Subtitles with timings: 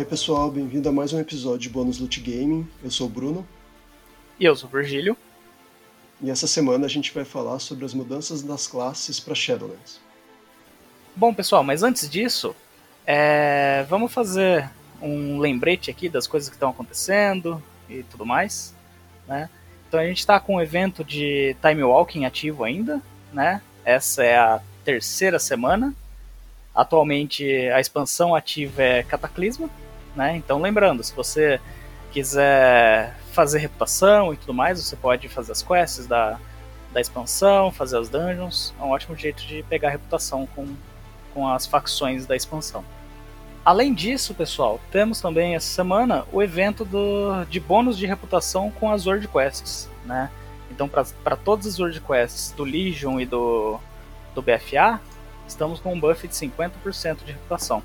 [0.00, 2.66] E aí pessoal, bem-vindo a mais um episódio de Bônus Loot Gaming.
[2.82, 3.46] Eu sou o Bruno.
[4.38, 5.14] E eu sou o Virgílio.
[6.22, 10.00] E essa semana a gente vai falar sobre as mudanças das classes para Shadowlands.
[11.14, 12.56] Bom pessoal, mas antes disso,
[13.06, 13.84] é...
[13.90, 14.70] vamos fazer
[15.02, 18.74] um lembrete aqui das coisas que estão acontecendo e tudo mais.
[19.28, 19.50] Né?
[19.86, 23.02] Então a gente está com um evento de Time Walking ativo ainda.
[23.34, 23.60] Né?
[23.84, 25.94] Essa é a terceira semana.
[26.74, 29.68] Atualmente a expansão ativa é Cataclisma,
[30.20, 30.36] né?
[30.36, 31.58] Então lembrando, se você
[32.12, 36.38] quiser fazer reputação e tudo mais, você pode fazer as quests da,
[36.92, 38.74] da expansão, fazer as dungeons.
[38.78, 40.66] É um ótimo jeito de pegar reputação com,
[41.32, 42.84] com as facções da expansão.
[43.64, 48.90] Além disso, pessoal, temos também essa semana o evento do, de bônus de reputação com
[48.90, 50.30] as World Quests, né?
[50.70, 53.80] Então, para todas as World Quests do Legion e do,
[54.34, 55.00] do BFA,
[55.48, 57.82] estamos com um buff de 50% de reputação.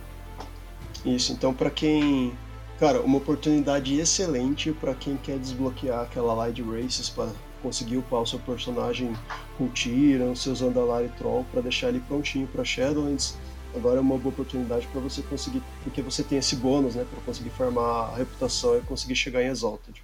[1.05, 2.33] Isso, então para quem.
[2.79, 7.29] Cara, uma oportunidade excelente para quem quer desbloquear aquela Light Races para
[7.61, 9.15] conseguir upar o seu personagem
[9.57, 13.37] com Tyrion, seus Andalari Troll, para deixar ele prontinho para Shadowlands.
[13.73, 17.21] Agora é uma boa oportunidade para você conseguir, porque você tem esse bônus, né, para
[17.21, 20.03] conseguir farmar a reputação e conseguir chegar em Exalted.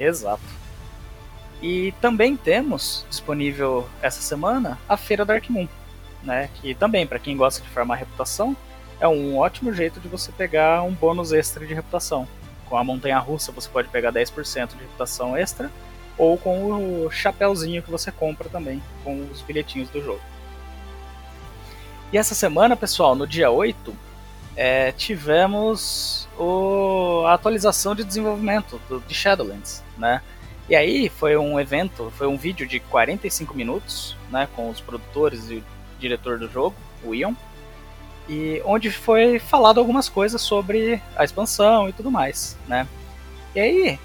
[0.00, 0.42] Exato.
[1.62, 5.68] E também temos disponível essa semana a Feira Dark Moon
[6.26, 6.50] né?
[6.60, 8.54] Que também, para quem gosta de farmar reputação,
[9.00, 12.26] é um ótimo jeito de você pegar um bônus extra de reputação.
[12.68, 15.70] Com a montanha russa você pode pegar 10% de reputação extra,
[16.18, 20.20] ou com o chapéuzinho que você compra também, com os bilhetinhos do jogo.
[22.12, 23.94] E essa semana, pessoal, no dia 8,
[24.56, 30.22] é, tivemos o, a atualização de desenvolvimento do, de Shadowlands, né?
[30.68, 35.48] E aí foi um evento, foi um vídeo de 45 minutos, né, com os produtores
[35.48, 35.62] e
[35.98, 37.34] diretor do jogo, o Ion,
[38.28, 42.86] e onde foi falado algumas coisas sobre a expansão e tudo mais, né?
[43.54, 44.00] E aí,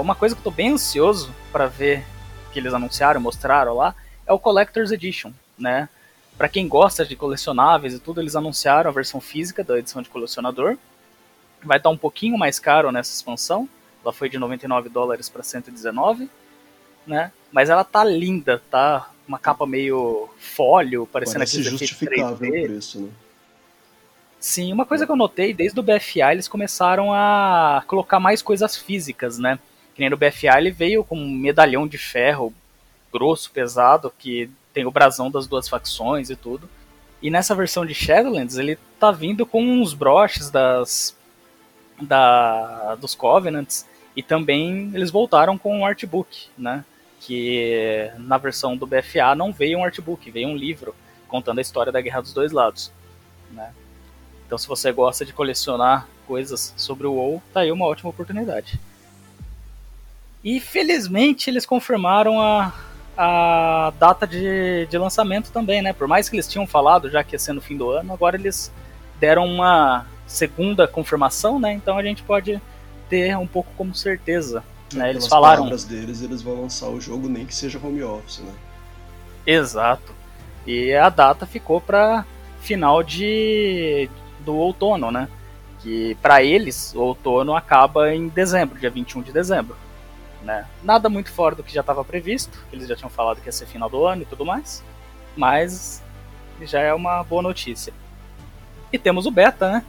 [0.00, 2.04] uma coisa que eu tô bem ansioso para ver
[2.52, 3.94] que eles anunciaram, mostraram lá,
[4.26, 5.88] é o Collector's Edition, né?
[6.36, 10.10] Para quem gosta de colecionáveis e tudo, eles anunciaram a versão física da edição de
[10.10, 10.76] colecionador.
[11.62, 13.66] Vai estar um pouquinho mais caro nessa expansão.
[14.04, 16.28] Ela foi de 99 dólares para 119,
[17.06, 17.32] né?
[17.50, 22.48] Mas ela tá linda, tá uma capa meio fólio, parecendo Parece aqueles justificável 3D.
[22.48, 23.08] o preço, né?
[24.38, 28.76] Sim, uma coisa que eu notei, desde o BFA eles começaram a colocar mais coisas
[28.76, 29.58] físicas, né?
[29.94, 32.54] Que nem no BFA ele veio com um medalhão de ferro
[33.12, 36.68] grosso, pesado, que tem o brasão das duas facções e tudo.
[37.22, 41.16] E nessa versão de Shadowlands ele tá vindo com uns broches das
[42.00, 46.84] da dos Covenants e também eles voltaram com um artbook, né?
[47.26, 50.94] Que na versão do BFA não veio um artbook, veio um livro
[51.26, 52.92] contando a história da Guerra dos Dois Lados.
[53.50, 53.72] Né?
[54.46, 58.78] Então, se você gosta de colecionar coisas sobre o WoW, tá aí uma ótima oportunidade.
[60.44, 62.72] E felizmente eles confirmaram a,
[63.16, 65.92] a data de, de lançamento também, né?
[65.92, 68.36] Por mais que eles tinham falado já que ia ser no fim do ano, agora
[68.36, 68.70] eles
[69.18, 71.72] deram uma segunda confirmação, né?
[71.72, 72.60] Então a gente pode
[73.08, 74.62] ter um pouco como certeza
[74.92, 75.10] né?
[75.10, 75.64] Eles falaram.
[75.64, 78.52] palavras deles, eles vão lançar o jogo nem que seja home office, né?
[79.46, 80.14] Exato.
[80.66, 82.24] E a data ficou para
[82.60, 84.08] final de
[84.40, 85.28] do outono, né?
[85.80, 89.76] Que para eles o outono acaba em dezembro, dia 21 de dezembro.
[90.42, 90.64] Né?
[90.82, 93.66] Nada muito fora do que já estava previsto, eles já tinham falado que ia ser
[93.66, 94.82] final do ano e tudo mais,
[95.36, 96.02] mas
[96.62, 97.92] já é uma boa notícia.
[98.92, 99.84] E temos o beta, né?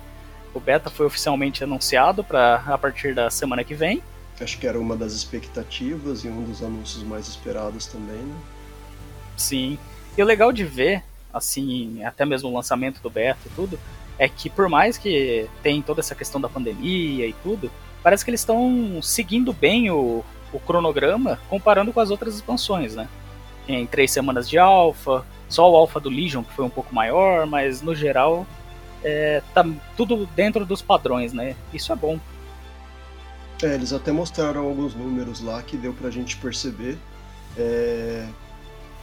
[0.53, 4.01] O beta foi oficialmente anunciado para a partir da semana que vem
[4.39, 8.35] Acho que era uma das expectativas e um dos anúncios mais esperados também, né?
[9.35, 9.77] Sim.
[10.17, 11.03] E o legal de ver,
[11.33, 13.79] assim, até mesmo o lançamento do beta e tudo,
[14.17, 18.31] é que por mais que tem toda essa questão da pandemia e tudo, parece que
[18.31, 23.07] eles estão seguindo bem o, o cronograma comparando com as outras expansões, né?
[23.65, 27.45] Tem três semanas de alfa, só o alfa do Legion que foi um pouco maior,
[27.45, 28.45] mas no geral
[29.03, 31.55] é, tá tudo dentro dos padrões, né?
[31.73, 32.19] Isso é bom.
[33.63, 36.97] É, eles até mostraram alguns números lá que deu pra gente perceber
[37.57, 38.27] é,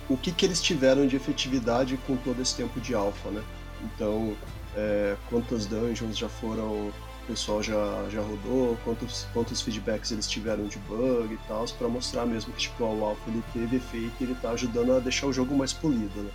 [0.08, 3.42] o que, que eles tiveram de efetividade com todo esse tempo de alfa, né?
[3.82, 4.36] Então,
[4.76, 6.92] é, quantas dungeons já foram, o
[7.26, 12.24] pessoal já, já rodou, quantos, quantos feedbacks eles tiveram de bug e tal, para mostrar
[12.24, 15.32] mesmo que tipo, o alfa ele teve efeito e ele tá ajudando a deixar o
[15.32, 16.30] jogo mais polido, né?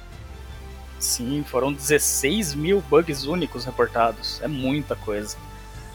[1.00, 5.38] Sim, foram 16 mil bugs únicos reportados, é muita coisa.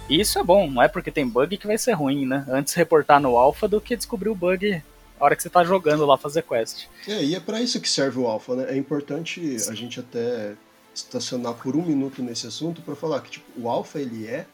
[0.08, 2.44] Isso é bom, não é porque tem bug que vai ser ruim, né?
[2.48, 6.04] Antes reportar no alpha do que descobrir o bug na hora que você tá jogando
[6.04, 6.86] lá fazer quest.
[7.08, 8.66] É, e é para isso que serve o alpha, né?
[8.68, 9.70] É importante Sim.
[9.70, 10.54] a gente até
[10.94, 14.46] estacionar por um minuto nesse assunto para falar que tipo, o alpha ele é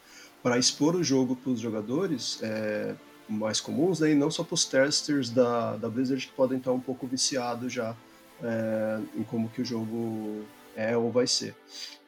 [0.42, 2.94] para expor o jogo para os jogadores é,
[3.28, 6.72] mais comuns, né, e não só para os testers da, da Blizzard que podem estar
[6.72, 7.94] um pouco viciados já
[8.42, 10.44] é, em como que o jogo
[10.74, 11.54] é ou vai ser.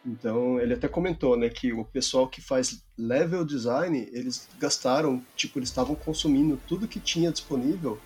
[0.04, 5.58] Então ele até comentou, né, que o pessoal que faz level design, eles gastaram, tipo,
[5.58, 7.99] eles estavam consumindo tudo que tinha disponível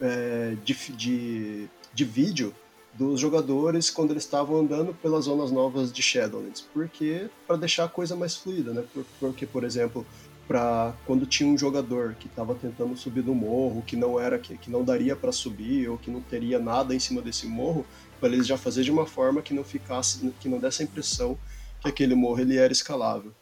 [0.00, 2.54] é, de, de, de vídeo
[2.94, 7.88] dos jogadores quando eles estavam andando pelas zonas novas de Shadowlands, porque para deixar a
[7.88, 8.84] coisa mais fluida, né?
[9.18, 10.06] Porque, por exemplo,
[10.46, 14.56] para quando tinha um jogador que estava tentando subir do morro, que não era que,
[14.56, 17.86] que não daria para subir ou que não teria nada em cima desse morro,
[18.20, 21.38] para eles já fazer de uma forma que não ficasse, que não desse a impressão
[21.80, 23.32] que aquele morro ele era escalável.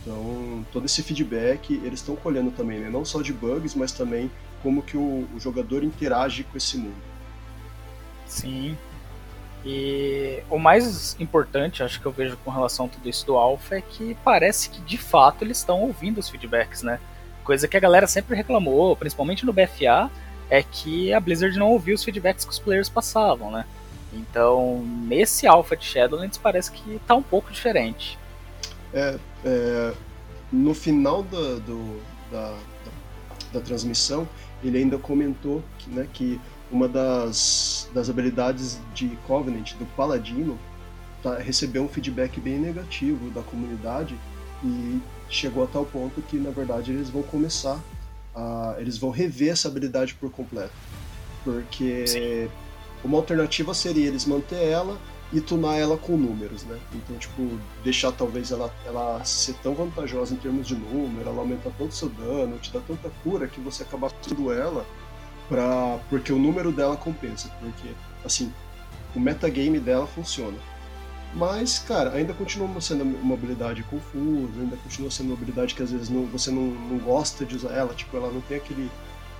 [0.00, 2.88] Então, todo esse feedback eles estão colhendo também, né?
[2.88, 4.30] não só de bugs, mas também
[4.62, 7.02] como que o, o jogador interage com esse mundo.
[8.26, 8.76] Sim.
[9.64, 13.76] E o mais importante, acho que eu vejo com relação a tudo isso do Alpha,
[13.76, 16.98] é que parece que de fato eles estão ouvindo os feedbacks, né?
[17.44, 20.10] Coisa que a galera sempre reclamou, principalmente no BFA,
[20.50, 23.64] é que a Blizzard não ouviu os feedbacks que os players passavam, né?
[24.12, 28.18] Então, nesse Alpha de Shadowlands parece que tá um pouco diferente.
[28.92, 29.94] É, é
[30.52, 32.00] no final da, do,
[32.30, 34.28] da, da, da, transmissão,
[34.62, 36.38] ele ainda comentou que, né, que
[36.72, 40.58] uma das, das habilidades de Covenant, do Paladino,
[41.22, 44.18] tá, recebeu um feedback bem negativo da comunidade
[44.64, 47.78] e chegou a tal ponto que, na verdade, eles vão começar
[48.34, 48.74] a.
[48.78, 50.72] Eles vão rever essa habilidade por completo.
[51.44, 52.48] Porque Sim.
[53.04, 54.98] uma alternativa seria eles manter ela
[55.32, 56.78] e tunar ela com números, né?
[56.94, 61.70] Então, tipo, deixar talvez ela, ela ser tão vantajosa em termos de número, ela aumentar
[61.76, 64.86] tanto seu dano, te dar tanta cura que você acabar tudo ela
[65.48, 67.88] pra, porque o número dela compensa, porque,
[68.24, 68.52] assim,
[69.14, 70.56] o metagame dela funciona.
[71.34, 75.90] Mas, cara, ainda continua sendo uma habilidade confusa, ainda continua sendo uma habilidade que às
[75.90, 78.90] vezes não, você não, não gosta de usar ela, tipo, ela não tem aquele,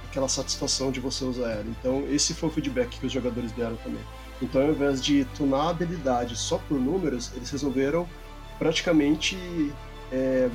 [0.08, 1.66] aquela satisfação de você usar ela.
[1.68, 4.02] Então, esse foi o feedback que os jogadores deram também.
[4.40, 8.08] Então, ao invés de tunar a habilidade só por números, eles resolveram
[8.58, 9.36] praticamente
[10.10, 10.48] é,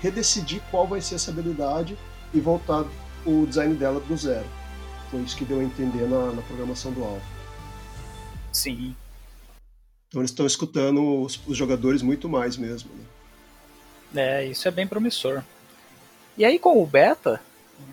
[0.00, 1.96] redecidir qual vai ser essa habilidade
[2.32, 2.84] e voltar
[3.24, 4.46] o design dela do zero.
[5.14, 7.24] Foi isso que deu a entender na, na programação do Alpha.
[8.52, 8.96] Sim.
[10.08, 12.90] Então eles estão escutando os, os, jogadores muito mais mesmo.
[14.12, 14.40] Né?
[14.40, 15.44] É, isso é bem promissor.
[16.36, 17.40] E aí com o beta,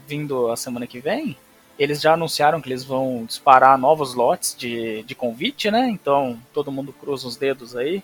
[0.07, 1.38] vindo a semana que vem,
[1.77, 5.89] eles já anunciaram que eles vão disparar novos lotes de, de convite, né?
[5.91, 8.03] Então todo mundo cruza os dedos aí.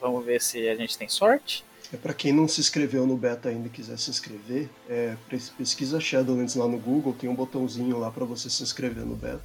[0.00, 1.64] Vamos ver se a gente tem sorte.
[1.92, 5.16] É para quem não se inscreveu no beta ainda e quiser se inscrever, é,
[5.56, 9.44] pesquisa Shadowlands lá no Google, tem um botãozinho lá para você se inscrever no beta.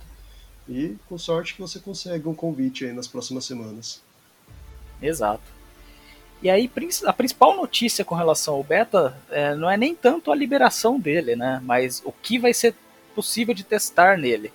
[0.68, 4.02] E com sorte que você consegue um convite aí nas próximas semanas.
[5.02, 5.44] Exato.
[6.42, 6.70] E aí
[7.06, 11.36] a principal notícia com relação ao beta é, não é nem tanto a liberação dele,
[11.36, 11.62] né?
[11.64, 12.74] Mas o que vai ser
[13.14, 14.52] possível de testar nele,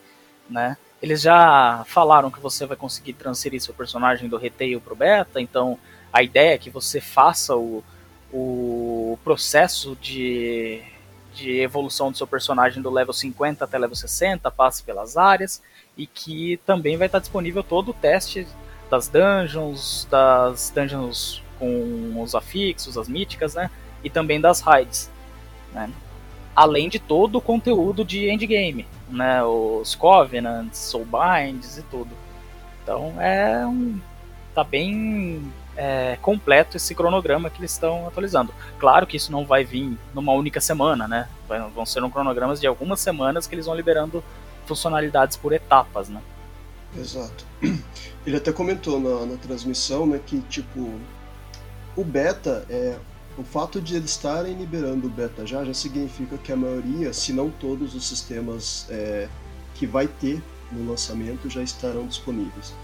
[0.51, 0.77] né?
[1.01, 5.79] Eles já falaram que você vai conseguir transferir seu personagem do retail pro beta, então
[6.13, 7.83] a ideia é que você faça o,
[8.33, 10.83] o processo de,
[11.35, 15.63] de evolução do seu personagem do level 50 até level 60, passe pelas áreas,
[15.97, 18.47] e que também vai estar disponível todo o teste
[18.91, 23.71] das dungeons, das dungeons com os afixos, as míticas, né?
[24.05, 25.11] E também das raids,
[25.73, 25.91] né?
[26.55, 29.43] Além de todo o conteúdo de endgame, né?
[29.43, 32.11] Os Covenants, Soulbinds e tudo.
[32.83, 33.99] Então é um.
[34.55, 38.53] tá bem é, completo esse cronograma que eles estão atualizando.
[38.79, 41.29] Claro que isso não vai vir numa única semana, né?
[41.75, 44.25] Vão ser um cronogramas de algumas semanas que eles vão liberando
[44.65, 46.21] funcionalidades por etapas, né?
[46.97, 47.45] Exato.
[48.27, 50.99] Ele até comentou na, na transmissão, né, que tipo
[51.95, 52.97] o beta é
[53.39, 57.33] o fato de eles estarem liberando o beta já já significa que a maioria, se
[57.33, 59.29] não todos os sistemas é,
[59.75, 60.43] que vai ter
[60.73, 62.75] no lançamento já estarão disponíveis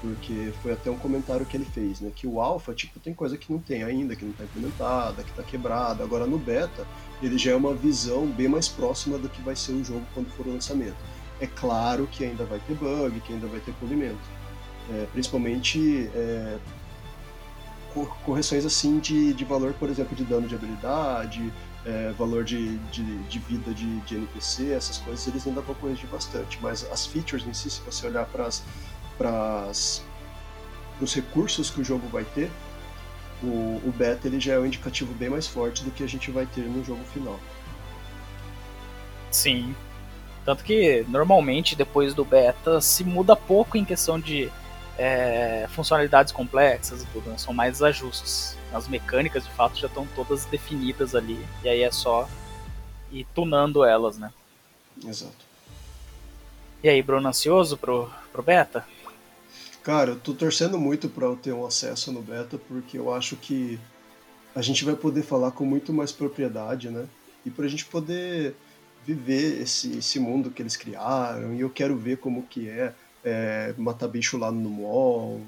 [0.00, 2.10] porque foi até um comentário que ele fez, né?
[2.14, 5.30] Que o alpha, tipo, tem coisa que não tem ainda, que não está implementada, que
[5.30, 6.02] está quebrada.
[6.02, 6.86] Agora no beta,
[7.22, 10.30] ele já é uma visão bem mais próxima do que vai ser o jogo quando
[10.30, 10.96] for o lançamento.
[11.40, 14.18] É claro que ainda vai ter bug, que ainda vai ter polimento.
[14.90, 16.58] É, principalmente é,
[18.24, 21.52] correções assim de, de valor, por exemplo, de dano de habilidade,
[21.84, 26.08] é, valor de, de, de vida de, de, NPC, essas coisas eles ainda vão corrigir
[26.08, 26.58] bastante.
[26.60, 28.62] Mas as features em si, se você olhar para as
[29.20, 29.70] para
[30.98, 32.50] os recursos que o jogo vai ter,
[33.42, 36.30] o, o beta ele já é um indicativo bem mais forte do que a gente
[36.30, 37.38] vai ter no jogo final.
[39.30, 39.74] Sim.
[40.42, 44.50] Tanto que normalmente depois do beta se muda pouco em questão de
[44.96, 47.36] é, funcionalidades complexas e tudo, né?
[47.36, 48.56] são mais ajustes.
[48.72, 52.26] As mecânicas de fato já estão todas definidas ali, e aí é só
[53.12, 54.32] ir tunando elas, né?
[55.04, 55.50] Exato.
[56.82, 58.86] E aí, Bruno, ansioso pro, pro beta?
[59.82, 63.36] Cara, eu tô torcendo muito para eu ter um acesso no beta, porque eu acho
[63.36, 63.78] que
[64.54, 67.06] a gente vai poder falar com muito mais propriedade, né?
[67.46, 68.54] E pra gente poder
[69.06, 72.94] viver esse, esse mundo que eles criaram, e eu quero ver como que é,
[73.24, 75.40] é matar bicho lá no mall,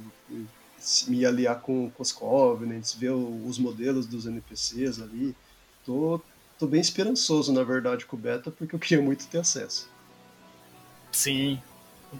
[1.06, 5.36] me aliar com, com os Covenants, ver os modelos dos NPCs ali.
[5.84, 6.20] Tô,
[6.58, 9.90] tô bem esperançoso, na verdade, com o beta, porque eu queria muito ter acesso.
[11.12, 11.60] Sim,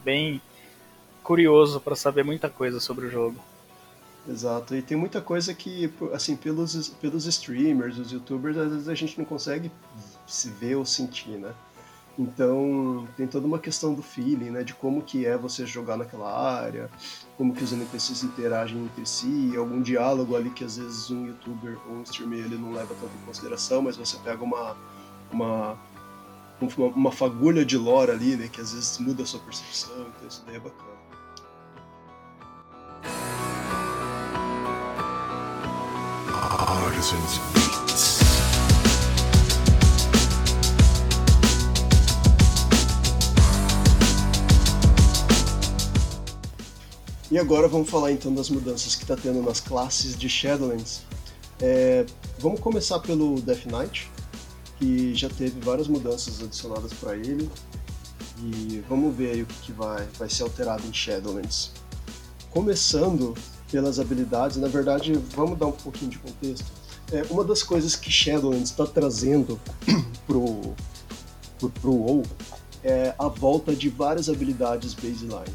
[0.05, 0.41] bem
[1.23, 3.37] curioso para saber muita coisa sobre o jogo.
[4.29, 8.95] Exato, e tem muita coisa que, assim, pelos, pelos streamers, os youtubers, às vezes a
[8.95, 9.71] gente não consegue
[10.27, 11.53] se ver ou sentir, né?
[12.19, 14.63] Então, tem toda uma questão do feeling, né?
[14.63, 16.91] De como que é você jogar naquela área,
[17.37, 21.79] como que os NPCs interagem entre si, algum diálogo ali que às vezes um youtuber
[21.89, 24.77] ou um streamer ele não leva tanto em consideração, mas você pega uma,
[25.33, 25.79] uma,
[26.61, 28.47] uma, uma fagulha de lore ali, né?
[28.47, 30.92] Que às vezes muda a sua percepção, então isso daí é bacana.
[37.11, 38.21] Beats.
[47.29, 51.03] E agora vamos falar então das mudanças que está tendo nas classes de Shadowlands.
[51.61, 52.07] É,
[52.39, 54.09] vamos começar pelo Death Knight,
[54.79, 57.51] que já teve várias mudanças adicionadas para ele.
[58.39, 61.73] E vamos ver aí o que vai, vai ser alterado em Shadowlands.
[62.51, 63.35] Começando
[63.73, 64.59] pelas habilidades.
[64.59, 66.82] Na verdade, vamos dar um pouquinho de contexto.
[67.13, 69.61] É, uma das coisas que Shadowlands está trazendo
[70.27, 70.75] pro,
[71.59, 72.23] pro, pro WoW
[72.83, 75.55] é a volta de várias habilidades baseline.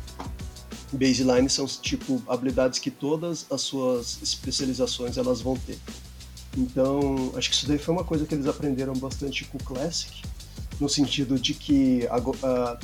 [0.93, 5.79] Baseline são tipo habilidades que todas as suas especializações elas vão ter.
[6.55, 10.23] Então, acho que isso daí foi uma coisa que eles aprenderam bastante com o Classic,
[10.79, 12.79] no sentido de que a, a,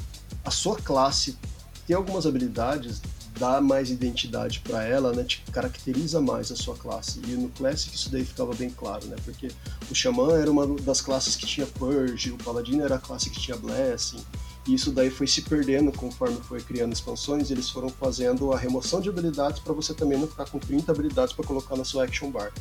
[0.45, 1.37] a sua classe
[1.85, 3.01] tem algumas habilidades
[3.39, 5.23] dá mais identidade para ela, né?
[5.23, 7.19] Tipo, caracteriza mais a sua classe.
[7.27, 9.15] E no Classic isso daí ficava bem claro, né?
[9.23, 9.49] Porque
[9.89, 13.39] o Xamã era uma das classes que tinha Purge, o Paladino era a classe que
[13.39, 14.23] tinha Blessing.
[14.67, 19.01] E isso daí foi se perdendo conforme foi criando expansões, eles foram fazendo a remoção
[19.01, 22.31] de habilidades para você também não ficar com 30 habilidades para colocar na sua action
[22.31, 22.53] bar.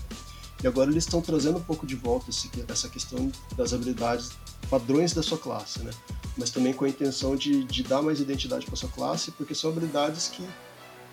[0.62, 4.30] E agora eles estão trazendo um pouco de volta esse, essa questão das habilidades
[4.70, 5.90] padrões da sua classe, né?
[6.36, 9.70] Mas também com a intenção de, de dar mais identidade para sua classe, porque são
[9.70, 10.46] habilidades que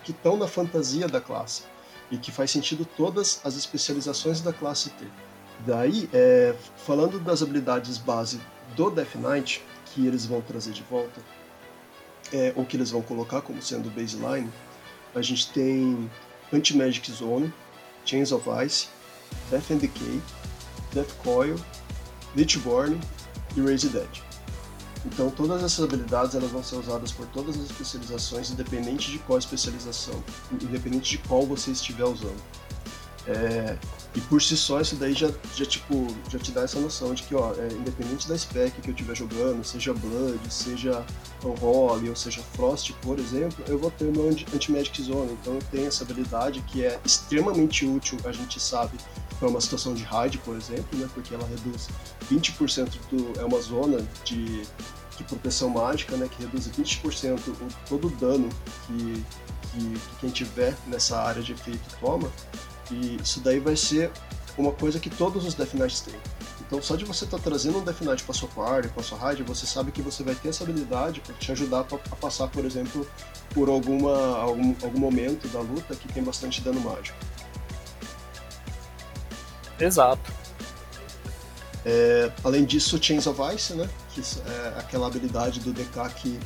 [0.04, 1.62] que estão na fantasia da classe
[2.10, 5.08] e que faz sentido todas as especializações da classe ter.
[5.66, 6.54] Daí, é,
[6.84, 8.40] falando das habilidades base
[8.74, 11.20] do Death Knight, que eles vão trazer de volta,
[12.32, 14.50] é, ou que eles vão colocar como sendo baseline,
[15.14, 16.10] a gente tem
[16.52, 17.52] Anti-Magic Zone,
[18.04, 18.88] Chains of Ice,
[19.50, 20.20] Death and Decay,
[20.92, 21.56] Death Coil,
[22.36, 23.00] Lichborn
[23.56, 24.08] e Raise Dead.
[25.06, 29.38] Então todas essas habilidades elas vão ser usadas por todas as especializações, independente de qual
[29.38, 30.22] especialização,
[30.52, 32.40] independente de qual você estiver usando.
[33.26, 33.76] É,
[34.14, 37.22] e por si só isso daí já, já, tipo, já te dá essa noção de
[37.22, 41.04] que, ó, é, independente da spec que eu estiver jogando, seja Blood, seja
[41.44, 45.32] Unholy ou seja Frost, por exemplo, eu vou ter o meu Anti-Magic Zone.
[45.40, 48.98] Então eu tenho essa habilidade que é extremamente útil, a gente sabe,
[49.38, 51.88] para uma situação de raid, por exemplo, né, porque ela reduz
[52.30, 53.40] 20% do.
[53.40, 54.62] é uma zona de,
[55.16, 58.48] de proteção mágica, né, que reduz 20% o, todo o dano
[58.86, 59.24] que,
[59.72, 62.30] que, que quem tiver nessa área de efeito toma.
[62.90, 64.10] E isso daí vai ser
[64.56, 66.18] uma coisa que todos os Death Knights têm.
[66.60, 69.18] Então, só de você estar tá trazendo um Death Knight para sua party, para sua
[69.18, 72.64] raid, você sabe que você vai ter essa habilidade para te ajudar a passar, por
[72.64, 73.08] exemplo,
[73.52, 77.18] por alguma, algum, algum momento da luta que tem bastante dano mágico.
[79.80, 80.32] Exato.
[81.84, 83.88] É, além disso, Chains of Ice, né?
[84.10, 86.40] Que é aquela habilidade do DK que,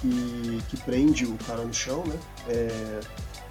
[0.00, 2.18] que, que prende o cara no chão, né?
[2.48, 3.00] É,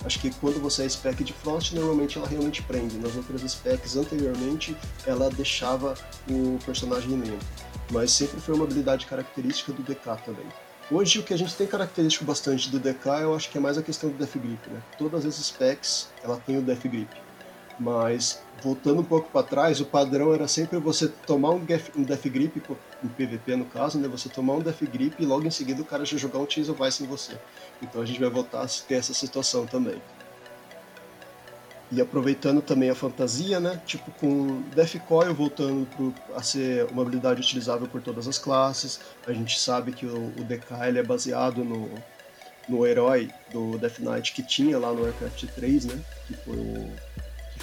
[0.04, 2.98] Acho que quando você é spec de Frost, normalmente ela realmente prende.
[2.98, 4.75] Nas outras specs anteriormente,
[5.06, 5.96] ela deixava
[6.30, 7.46] o personagem lento.
[7.92, 10.46] Mas sempre foi uma habilidade característica do DK também.
[10.92, 13.78] Hoje o que a gente tem característico bastante do DK, eu acho que é mais
[13.78, 14.80] a questão do Death Grip, né?
[14.98, 17.10] Todas as specs, ela tem o Death Grip.
[17.80, 22.62] Mas voltando um pouco para trás, o padrão era sempre você tomar um Death, Grip,
[23.06, 24.08] em PVP no caso, né?
[24.08, 26.70] Você tomar um Death Grip e logo em seguida o cara já jogar um Chains
[26.70, 27.38] of Ice em você.
[27.82, 30.02] Então a gente vai voltar a ter essa situação também.
[31.92, 33.82] E aproveitando também a fantasia, né?
[33.86, 39.00] Tipo com Death Coil voltando pro, a ser uma habilidade utilizável por todas as classes.
[39.28, 41.90] A gente sabe que o, o DK ele é baseado no,
[42.68, 46.02] no herói do Death Knight que tinha lá no Warcraft 3, né?
[46.28, 46.90] Que foi o,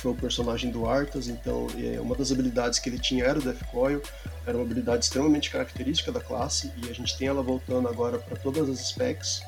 [0.02, 1.28] foi o personagem do Arthas.
[1.28, 4.02] Então, é, uma das habilidades que ele tinha era o Death Coil,
[4.44, 8.36] era uma habilidade extremamente característica da classe e a gente tem ela voltando agora para
[8.36, 9.42] todas as specs.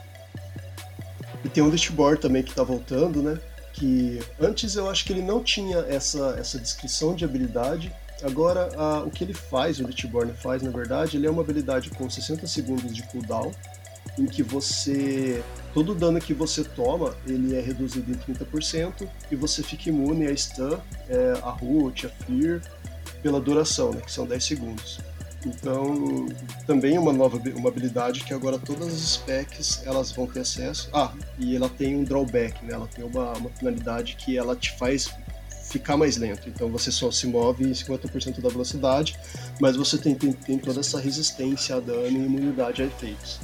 [1.44, 3.38] E tem o Listborn também que está voltando, né?
[3.72, 7.92] Que antes eu acho que ele não tinha essa, essa descrição de habilidade.
[8.22, 11.90] Agora, a, o que ele faz, o Listborn faz, na verdade, ele é uma habilidade
[11.90, 13.50] com 60 segundos de cooldown
[14.16, 15.42] em que você
[15.74, 20.34] todo dano que você toma ele é reduzido em 30% e você fica imune a
[20.34, 20.78] stun,
[21.08, 22.62] é, a root, a fear
[23.22, 25.00] pela duração, né, que são 10 segundos.
[25.44, 26.26] Então,
[26.66, 30.88] também uma nova uma habilidade que agora todas as specs elas vão ter acesso.
[30.92, 32.72] Ah, e ela tem um drawback, né?
[32.72, 35.10] Ela tem uma, uma finalidade que ela te faz
[35.68, 36.48] ficar mais lento.
[36.48, 39.18] Então você só se move em 50% da velocidade,
[39.60, 43.38] mas você tem, tem, tem toda essa resistência a dano e imunidade a efeitos.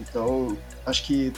[0.00, 1.32] Então, acho que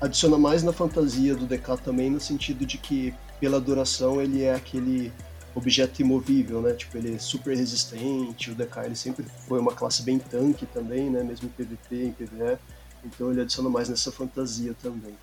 [0.00, 4.54] adiciona mais na fantasia do DK também, no sentido de que, pela duração, ele é
[4.54, 5.12] aquele
[5.54, 6.72] objeto imovível, né?
[6.72, 11.10] Tipo, ele é super resistente, o DK ele sempre foi uma classe bem tanque também,
[11.10, 11.22] né?
[11.22, 12.58] Mesmo em PvP, em PvE.
[13.04, 15.14] Então ele adiciona mais nessa fantasia também.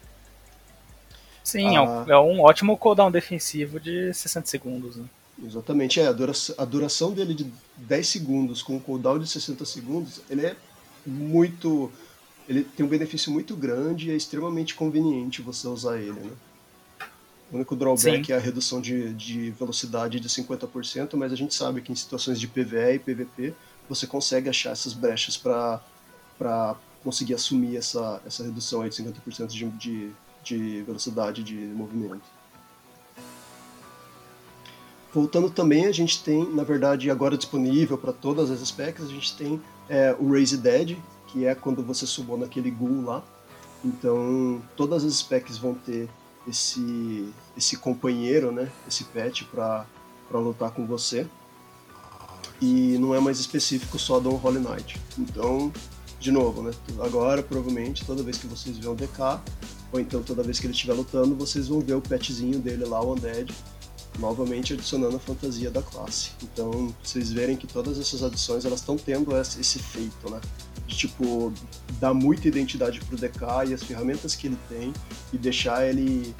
[1.43, 5.05] Sim, ah, é, um, é um ótimo cooldown defensivo de 60 segundos, né?
[5.43, 6.07] Exatamente, é.
[6.07, 10.45] A duração, a duração dele de 10 segundos com um cooldown de 60 segundos, ele
[10.45, 10.55] é
[11.05, 11.91] muito
[12.47, 16.31] ele tem um benefício muito grande e é extremamente conveniente você usar ele, né?
[17.51, 18.33] O único drawback Sim.
[18.33, 22.39] é a redução de, de velocidade de 50%, mas a gente sabe que em situações
[22.39, 23.53] de PvE e PvP
[23.87, 29.69] você consegue achar essas brechas para conseguir assumir essa, essa redução aí de 50% de,
[29.69, 30.11] de,
[30.43, 32.37] de velocidade de movimento.
[35.13, 39.35] Voltando também, a gente tem, na verdade, agora disponível para todas as specs, a gente
[39.37, 43.23] tem é, o Raise Dead, que é quando você subou naquele ghoul lá.
[43.83, 46.09] Então, todas as specs vão ter
[46.47, 49.85] esse esse companheiro, né, esse pet para
[50.27, 51.27] para lutar com você.
[52.59, 54.99] E não é mais específico só do Holy Knight.
[55.17, 55.71] Então,
[56.19, 59.39] de novo, né, agora provavelmente toda vez que vocês verem um DK,
[59.91, 63.01] ou então toda vez que ele estiver lutando, vocês vão ver o petzinho dele lá,
[63.01, 63.53] o Undead,
[64.19, 66.31] novamente adicionando a fantasia da classe.
[66.41, 70.41] Então, vocês verem que todas essas adições elas estão tendo esse efeito, né?
[70.87, 71.53] De tipo
[71.99, 74.93] dar muita identidade pro DK e as ferramentas que ele tem
[75.33, 76.33] e deixar ele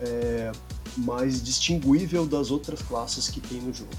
[0.00, 0.52] é,
[0.96, 3.90] mais distinguível das outras classes que tem no jogo.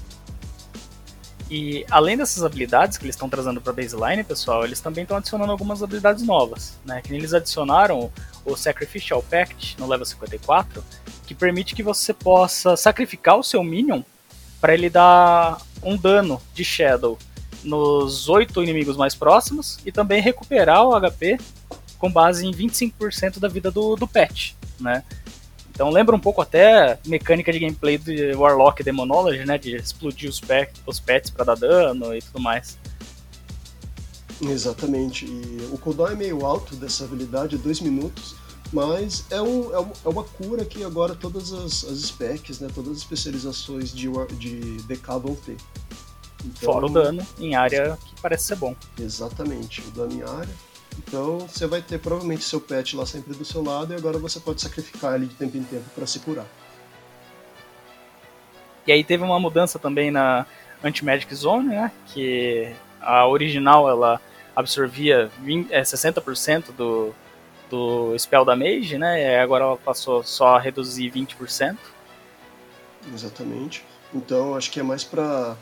[1.48, 5.52] E além dessas habilidades que eles estão trazendo para baseline, pessoal, eles também estão adicionando
[5.52, 7.00] algumas habilidades novas, né?
[7.00, 8.10] Que eles adicionaram
[8.44, 10.82] o Sacrificial Pact no level 54,
[11.24, 14.02] que permite que você possa sacrificar o seu minion
[14.60, 17.16] para ele dar um dano de Shadow
[17.66, 21.38] nos oito inimigos mais próximos e também recuperar o HP
[21.98, 25.02] com base em 25% da vida do, do pet, né?
[25.70, 29.58] Então lembra um pouco até mecânica de gameplay de Warlock Demonology, né?
[29.58, 30.40] De explodir os,
[30.86, 32.78] os pets para dar dano e tudo mais.
[34.40, 35.26] Exatamente.
[35.26, 38.34] E o cooldown é meio alto dessa habilidade, 2 minutos,
[38.72, 42.92] mas é, um, é, é, uma cura que agora todas as, as specs, né, todas
[42.92, 45.56] as especializações de, de DK vão ter.
[46.46, 48.74] Então, Fora o dano em área que parece ser bom.
[48.98, 50.54] Exatamente, o dano em área.
[50.98, 54.40] Então você vai ter provavelmente seu pet lá sempre do seu lado e agora você
[54.40, 56.46] pode sacrificar ele de tempo em tempo para se curar.
[58.86, 60.46] E aí teve uma mudança também na
[60.82, 61.92] Anti-Magic Zone, né?
[62.06, 64.20] Que a original ela
[64.54, 67.12] absorvia 20, é, 60% do,
[67.68, 69.22] do spell da mage, né?
[69.22, 71.76] E agora ela passou só a reduzir 20%.
[73.12, 73.84] Exatamente.
[74.14, 75.56] Então acho que é mais para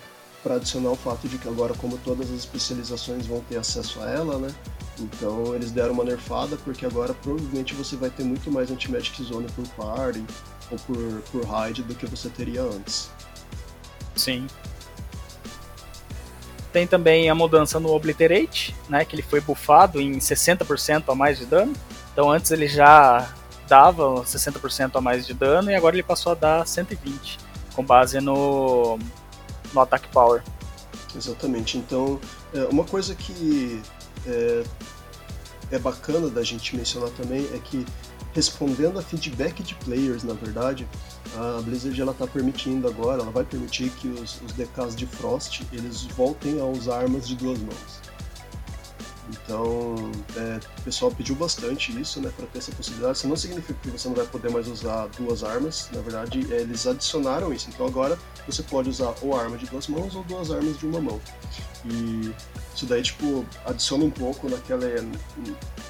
[0.44, 4.10] para adicionar o fato de que agora como todas as especializações vão ter acesso a
[4.10, 4.54] ela, né?
[5.00, 9.46] Então eles deram uma nerfada porque agora provavelmente você vai ter muito mais anti-magic zone
[9.56, 10.22] por party
[10.70, 13.10] ou por, por raid do que você teria antes.
[14.14, 14.46] Sim.
[16.72, 21.38] Tem também a mudança no Obliterate, né, que ele foi buffado em 60% a mais
[21.38, 21.72] de dano.
[22.12, 23.32] Então antes ele já
[23.66, 27.38] dava 60% a mais de dano e agora ele passou a dar 120,
[27.74, 28.98] com base no,
[29.74, 30.42] no Attack Power.
[31.16, 31.78] Exatamente.
[31.78, 32.20] Então,
[32.52, 33.80] é, uma coisa que
[34.26, 34.64] é,
[35.72, 37.84] é bacana da gente mencionar também é que
[38.34, 40.86] respondendo a feedback de players, na verdade,
[41.36, 46.02] a Blizzard está permitindo agora, ela vai permitir que os, os DKs de Frost eles
[46.02, 48.03] voltem a usar armas de duas mãos.
[49.30, 49.94] Então,
[50.36, 53.18] é, o pessoal pediu bastante isso, né, para ter essa possibilidade.
[53.18, 55.88] Isso não significa que você não vai poder mais usar duas armas.
[55.92, 57.68] Na verdade, é, eles adicionaram isso.
[57.70, 61.00] Então agora você pode usar ou arma de duas mãos ou duas armas de uma
[61.00, 61.20] mão.
[61.84, 62.34] E
[62.74, 64.86] isso daí, tipo, adiciona um pouco naquela,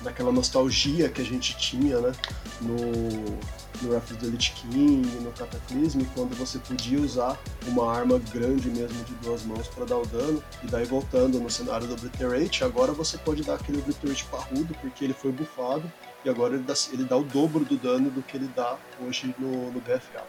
[0.03, 2.13] naquela nostalgia que a gente tinha, né?
[2.61, 3.39] No,
[3.83, 8.69] no Wrath of the Lich King, no Cataclysm, quando você podia usar uma arma grande
[8.69, 12.65] mesmo de duas mãos para dar o dano, e daí voltando no cenário do Obliterate,
[12.65, 15.91] agora você pode dar aquele Obliterate parrudo, porque ele foi bufado,
[16.25, 19.35] e agora ele dá, ele dá o dobro do dano do que ele dá hoje
[19.39, 20.25] no, no BFA.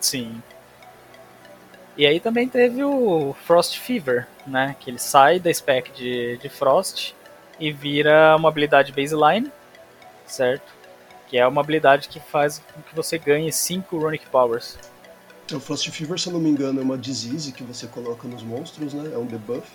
[0.00, 0.42] Sim.
[1.96, 4.74] E aí também teve o Frost Fever, né?
[4.80, 7.14] Que ele sai da spec de, de Frost
[7.60, 9.52] e vira uma habilidade baseline,
[10.26, 10.72] certo?
[11.32, 14.76] Que é uma habilidade que faz com que você ganhe 5 Runic Powers.
[15.50, 18.42] O Frost Fever, se eu não me engano, é uma disease que você coloca nos
[18.42, 19.12] monstros, né?
[19.14, 19.66] É um debuff.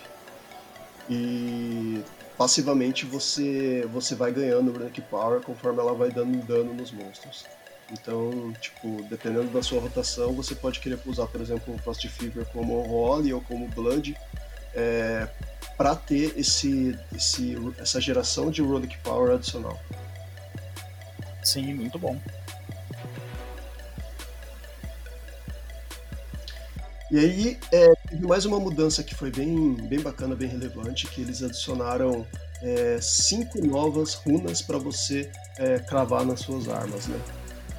[1.10, 2.00] E
[2.36, 7.44] passivamente você, você vai ganhando Runic Power conforme ela vai dando dano nos monstros.
[7.90, 12.46] Então, tipo, dependendo da sua rotação, você pode querer usar, por exemplo, o Frost Fever
[12.52, 14.16] como Holy ou como Blood,
[14.76, 15.28] é,
[15.76, 19.76] para ter esse, esse, essa geração de Runic Power adicional.
[21.42, 22.18] Sim, muito bom.
[27.10, 31.22] E aí é, teve mais uma mudança que foi bem, bem bacana, bem relevante, que
[31.22, 32.26] eles adicionaram
[32.62, 37.18] é, cinco novas runas para você é, cravar nas suas armas, né?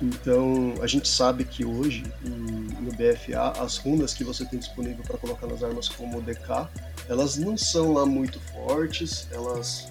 [0.01, 5.17] Então, a gente sabe que hoje, no BFA, as runas que você tem disponível para
[5.17, 6.69] colocar nas armas como DK,
[7.09, 9.89] elas não são lá muito fortes, elas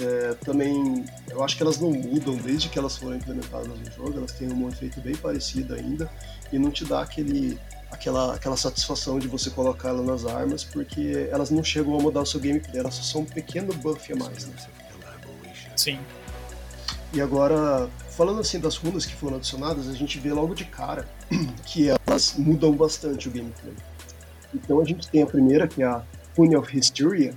[0.00, 4.18] é, também, eu acho que elas não mudam desde que elas foram implementadas no jogo,
[4.18, 6.10] elas têm um efeito bem parecido ainda,
[6.52, 7.58] e não te dá aquele,
[7.90, 12.22] aquela, aquela satisfação de você colocar ela nas armas, porque elas não chegam a mudar
[12.22, 14.54] o seu gameplay, elas só são um pequeno buff a mais, né?
[15.76, 15.98] Sim.
[17.12, 21.08] E agora, falando assim das runas que foram adicionadas, a gente vê logo de cara
[21.64, 23.74] que elas mudam bastante o gameplay.
[24.54, 26.02] Então a gente tem a primeira, que é a
[26.36, 27.34] Rune of Hysteria,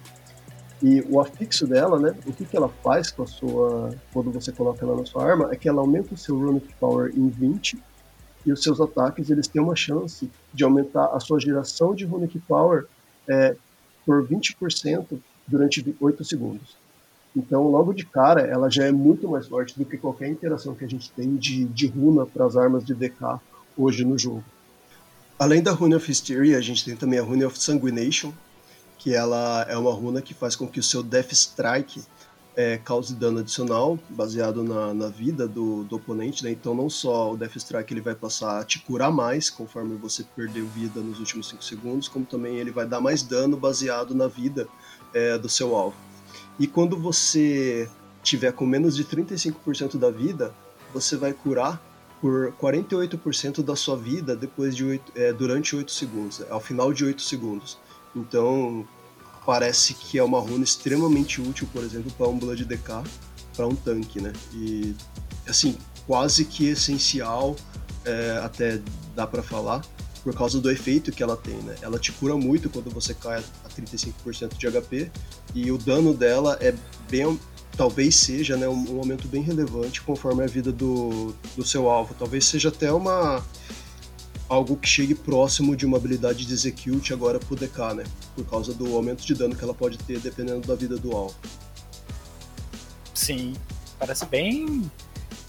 [0.82, 4.52] e o afixo dela, né, o que, que ela faz com a sua, quando você
[4.52, 7.78] coloca ela na sua arma, é que ela aumenta o seu Runic Power em 20,
[8.46, 12.40] e os seus ataques eles têm uma chance de aumentar a sua geração de Runic
[12.40, 12.86] Power
[13.28, 13.56] é,
[14.06, 16.76] por 20% durante 8 segundos.
[17.36, 20.84] Então, logo de cara, ela já é muito mais forte do que qualquer interação que
[20.84, 23.40] a gente tem de, de runa para as armas de DK
[23.78, 24.44] hoje no jogo.
[25.40, 28.34] Além da Rune of Hysteria, a gente tem também a Rune of Sanguination,
[29.02, 32.04] que ela é uma runa que faz com que o seu Death Strike
[32.56, 36.52] é, cause dano adicional, baseado na, na vida do, do oponente, né?
[36.52, 40.24] Então não só o Death Strike ele vai passar a te curar mais, conforme você
[40.36, 44.28] perdeu vida nos últimos 5 segundos, como também ele vai dar mais dano baseado na
[44.28, 44.68] vida
[45.16, 45.98] é, do seu alvo.
[46.60, 47.90] E quando você
[48.22, 50.54] tiver com menos de 35% da vida,
[50.94, 51.82] você vai curar
[52.22, 57.04] por 48% da sua vida depois de 8, é, durante 8 segundos, ao final de
[57.04, 57.80] 8 segundos.
[58.16, 58.88] Então,
[59.46, 63.04] parece que é uma runa extremamente útil, por exemplo, para um Blood DK,
[63.56, 64.34] para um tanque, né?
[64.54, 64.96] E,
[65.48, 67.56] assim, quase que essencial,
[68.06, 68.82] é, até
[69.16, 69.82] dá para falar,
[70.24, 71.76] por causa do efeito que ela tem, né?
[71.82, 75.12] Ela te cura muito quando você cai a 35% de HP
[75.56, 76.76] e o dano dela é
[77.10, 77.40] bem
[77.76, 82.14] talvez seja né, um, um aumento bem relevante conforme a vida do, do seu alvo.
[82.14, 83.44] Talvez seja até uma
[84.52, 88.04] algo que chegue próximo de uma habilidade de Execute agora pro DK, né?
[88.36, 91.36] Por causa do aumento de dano que ela pode ter dependendo da vida do alvo.
[93.14, 93.54] Sim,
[93.98, 94.92] parece bem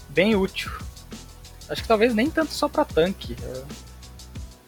[0.07, 0.71] bem útil.
[1.67, 3.35] Acho que talvez nem tanto só para tanque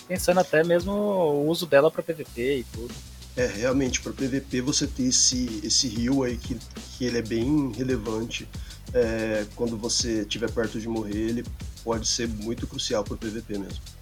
[0.05, 2.93] pensando até mesmo o uso dela para PVP e tudo.
[3.37, 6.57] É, realmente, para PVP você ter esse, esse heal aí que,
[6.97, 8.47] que ele é bem relevante.
[8.93, 11.45] É, quando você estiver perto de morrer, ele
[11.83, 13.94] pode ser muito crucial para PVP mesmo.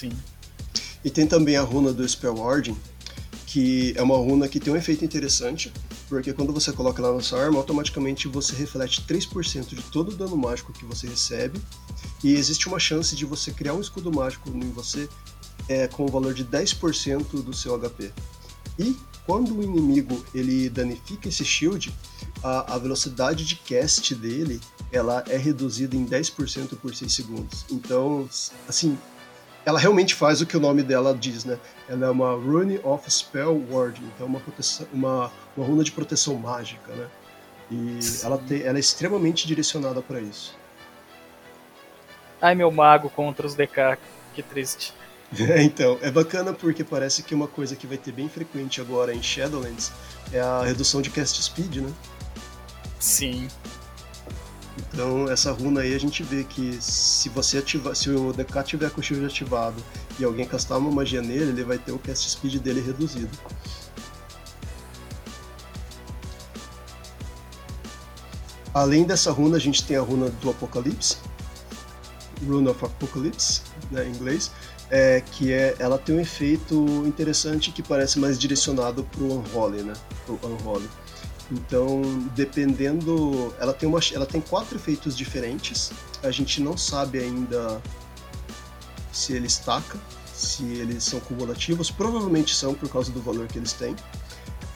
[0.00, 0.12] Sim.
[1.04, 2.76] E tem também a runa do Spell Warding,
[3.46, 5.70] que é uma runa que tem um efeito interessante,
[6.08, 10.16] porque quando você coloca ela na sua arma, automaticamente você reflete 3% de todo o
[10.16, 11.60] dano mágico que você recebe,
[12.24, 15.06] e existe uma chance de você criar um escudo mágico em você
[15.68, 18.10] é, com o valor de 10% do seu HP.
[18.78, 21.92] E quando o inimigo ele danifica esse shield,
[22.42, 24.60] a, a velocidade de cast dele
[24.90, 27.64] ela é reduzida em 10% por 6 segundos.
[27.70, 28.28] Então,
[28.68, 28.98] assim,
[29.70, 31.58] ela realmente faz o que o nome dela diz, né?
[31.88, 36.34] Ela é uma Rune of Spell Ward, então uma, proteção, uma, uma runa de proteção
[36.34, 37.06] mágica, né?
[37.70, 40.58] E ela, te, ela é extremamente direcionada para isso.
[42.42, 43.96] Ai, meu mago contra os DK,
[44.34, 44.92] que triste.
[45.38, 49.14] É, então, é bacana porque parece que uma coisa que vai ter bem frequente agora
[49.14, 49.92] em Shadowlands
[50.32, 51.92] é a redução de cast speed, né?
[52.98, 53.46] Sim.
[54.78, 58.90] Então, essa runa aí a gente vê que se você ativar, se o DK tiver
[58.90, 59.82] com o shield ativado
[60.18, 63.30] e alguém castar uma magia nele, ele vai ter o cast speed dele reduzido.
[68.72, 71.16] Além dessa runa, a gente tem a runa do Apocalipse,
[72.46, 74.50] Rune of Apocalypse, né, em inglês,
[74.90, 79.82] é, que é, ela tem um efeito interessante que parece mais direcionado para o Unholy,
[79.82, 79.92] né,
[80.24, 80.88] pro Unholy.
[81.50, 82.02] Então,
[82.34, 85.90] dependendo, ela tem uma, ela tem quatro efeitos diferentes.
[86.22, 87.80] A gente não sabe ainda
[89.12, 89.98] se ele estaca,
[90.32, 91.90] se eles são cumulativos.
[91.90, 93.96] Provavelmente são por causa do valor que eles têm.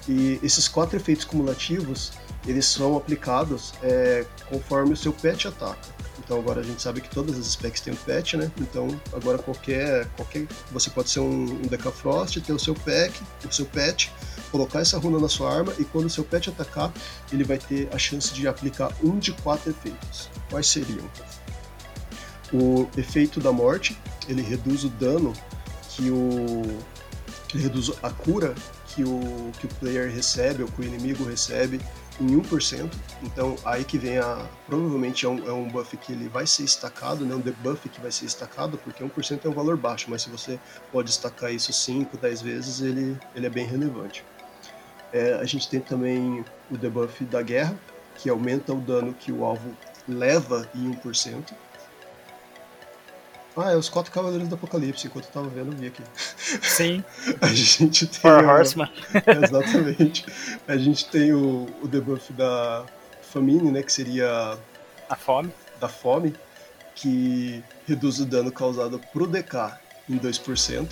[0.08, 2.12] E esses quatro efeitos cumulativos,
[2.46, 5.94] eles são aplicados é, conforme o seu pet ataca.
[6.18, 8.50] Então agora a gente sabe que todas as specs têm um patch, né?
[8.58, 13.12] Então agora qualquer, qualquer você pode ser um, um Decafrost, ter o seu pack,
[13.46, 14.08] o seu patch,
[14.54, 16.92] colocar essa runa na sua arma e quando seu pet atacar,
[17.32, 20.30] ele vai ter a chance de aplicar um de quatro efeitos.
[20.48, 21.04] Quais seriam?
[22.52, 25.32] O efeito da morte, ele reduz o dano
[25.88, 26.62] que o
[27.52, 28.54] ele reduz a cura
[28.86, 31.80] que o que o player recebe ou que o inimigo recebe
[32.20, 32.88] em 1%.
[33.24, 34.48] Então aí que vem a.
[34.66, 37.34] Provavelmente é um, é um buff que ele vai ser estacado, né?
[37.34, 40.60] um debuff que vai ser estacado, porque 1% é um valor baixo, mas se você
[40.92, 44.24] pode estacar isso 5, 10 vezes, ele, ele é bem relevante.
[45.14, 47.78] É, a gente tem também o debuff da guerra,
[48.16, 49.72] que aumenta o dano que o alvo
[50.08, 51.54] leva em 1%.
[53.56, 56.02] Ah, é os quatro Cavaleiros do Apocalipse, enquanto eu tava vendo, eu vi aqui.
[56.60, 57.04] Sim.
[57.40, 58.20] a gente tem.
[58.20, 58.90] Four Horseman.
[59.44, 60.26] Exatamente.
[60.66, 62.84] A gente tem o, o debuff da
[63.22, 63.84] Famine, né?
[63.84, 64.58] Que seria.
[65.08, 65.52] A fome.
[65.78, 66.34] Da fome,
[66.96, 69.78] que reduz o dano causado pro DK
[70.10, 70.90] em 2%.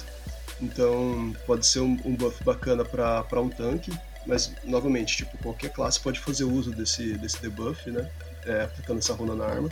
[0.61, 3.91] Então pode ser um, um buff bacana para um tanque.
[4.27, 8.09] Mas, novamente, tipo, qualquer classe pode fazer uso desse, desse debuff, né?
[8.45, 9.69] É, aplicando essa runa na arma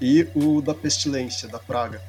[0.00, 2.00] e o da pestilência, da praga,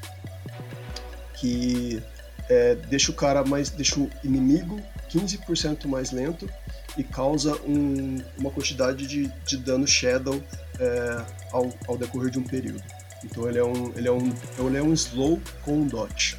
[1.33, 2.01] que
[2.49, 6.49] é, deixa o cara mais, deixa o inimigo 15% mais lento
[6.97, 10.41] e causa um, uma quantidade de, de dano shadow
[10.79, 12.83] é, ao, ao, decorrer de um período.
[13.23, 16.37] Então ele é um, ele é um, ele é um slow com um dot.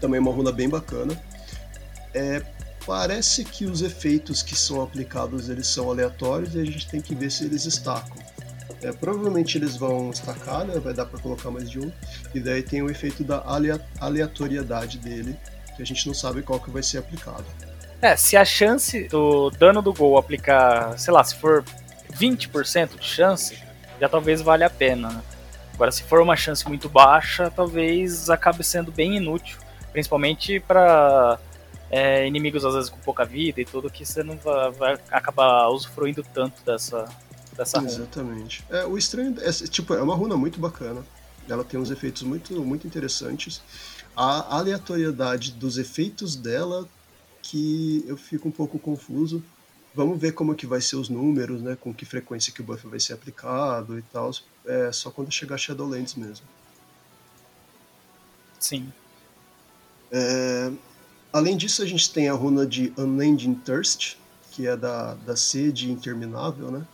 [0.00, 1.20] Também uma runa bem bacana.
[2.14, 2.42] É,
[2.88, 7.14] parece que os efeitos que são aplicados eles são aleatórios e a gente tem que
[7.14, 8.16] ver se eles estacam.
[8.82, 10.78] É, provavelmente eles vão estacar, né?
[10.78, 11.92] Vai dar para colocar mais de um.
[12.34, 13.44] E daí tem o efeito da
[14.00, 15.36] aleatoriedade dele,
[15.76, 17.44] que a gente não sabe qual que vai ser aplicado.
[18.00, 21.62] É, se a chance do dano do gol aplicar, sei lá, se for
[22.14, 23.58] 20% de chance,
[24.00, 25.10] já talvez valha a pena.
[25.10, 25.22] Né?
[25.74, 29.58] Agora, se for uma chance muito baixa, talvez acabe sendo bem inútil,
[29.92, 31.38] principalmente para
[31.90, 35.68] é, inimigos às vezes com pouca vida e tudo, que você não vai, vai acabar
[35.68, 37.08] usufruindo tanto dessa,
[37.56, 37.90] dessa runa.
[37.90, 38.64] Exatamente.
[38.70, 41.04] É, o estranho é, tipo, é uma runa muito bacana.
[41.48, 43.62] Ela tem uns efeitos muito, muito interessantes.
[44.14, 46.86] A aleatoriedade dos efeitos dela
[47.40, 49.42] que eu fico um pouco confuso.
[49.94, 51.76] Vamos ver como que vai ser os números, né?
[51.80, 54.30] Com que frequência que o buff vai ser aplicado e tal.
[54.66, 56.46] É só quando chegar Shadowlands mesmo.
[58.58, 58.92] Sim.
[60.12, 60.70] É,
[61.32, 64.16] além disso, a gente tem a runa de Unending Thirst,
[64.50, 66.86] que é da, da sede interminável, né?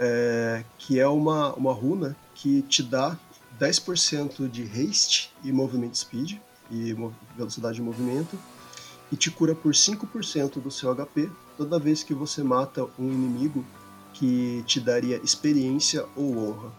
[0.00, 3.18] é, que é uma, uma runa que te dá
[3.60, 6.38] 10% de haste e movimento speed,
[6.70, 6.96] e
[7.36, 8.38] velocidade de movimento,
[9.12, 13.64] e te cura por 5% do seu HP toda vez que você mata um inimigo
[14.14, 16.72] que te daria experiência ou honra.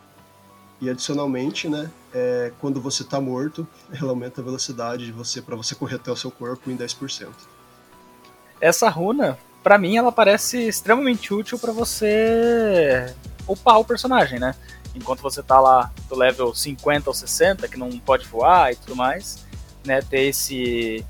[0.81, 5.55] E adicionalmente, né, é, quando você está morto, ela aumenta a velocidade de você para
[5.55, 7.29] você correr até o seu corpo em 10%.
[8.59, 13.13] Essa runa para mim ela parece extremamente útil para você
[13.47, 14.55] upar o personagem, né?
[14.95, 18.95] Enquanto você tá lá do level 50 ou 60, que não pode voar e tudo
[18.95, 19.45] mais,
[19.85, 20.01] né?
[20.01, 21.05] Ter esse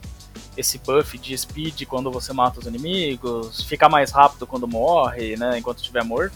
[0.58, 5.58] esse buff de speed quando você mata os inimigos, ficar mais rápido quando morre, né?
[5.58, 6.36] Enquanto estiver morto.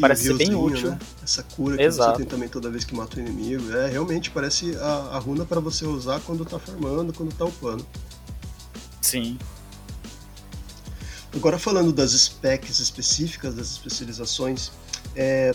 [0.00, 0.90] Parece ser bem útil.
[0.90, 0.98] Né?
[1.22, 2.12] Essa cura que Exato.
[2.12, 3.72] você tem também toda vez que mata o inimigo.
[3.72, 7.86] É, realmente parece a, a runa para você usar quando tá farmando, quando tá upando.
[9.00, 9.38] Sim.
[11.34, 14.70] Agora falando das specs específicas, das especializações,
[15.16, 15.54] é,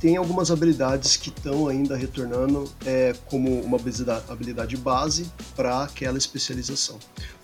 [0.00, 3.78] tem algumas habilidades que estão ainda retornando é, como uma
[4.28, 6.98] habilidade base para aquela especialização.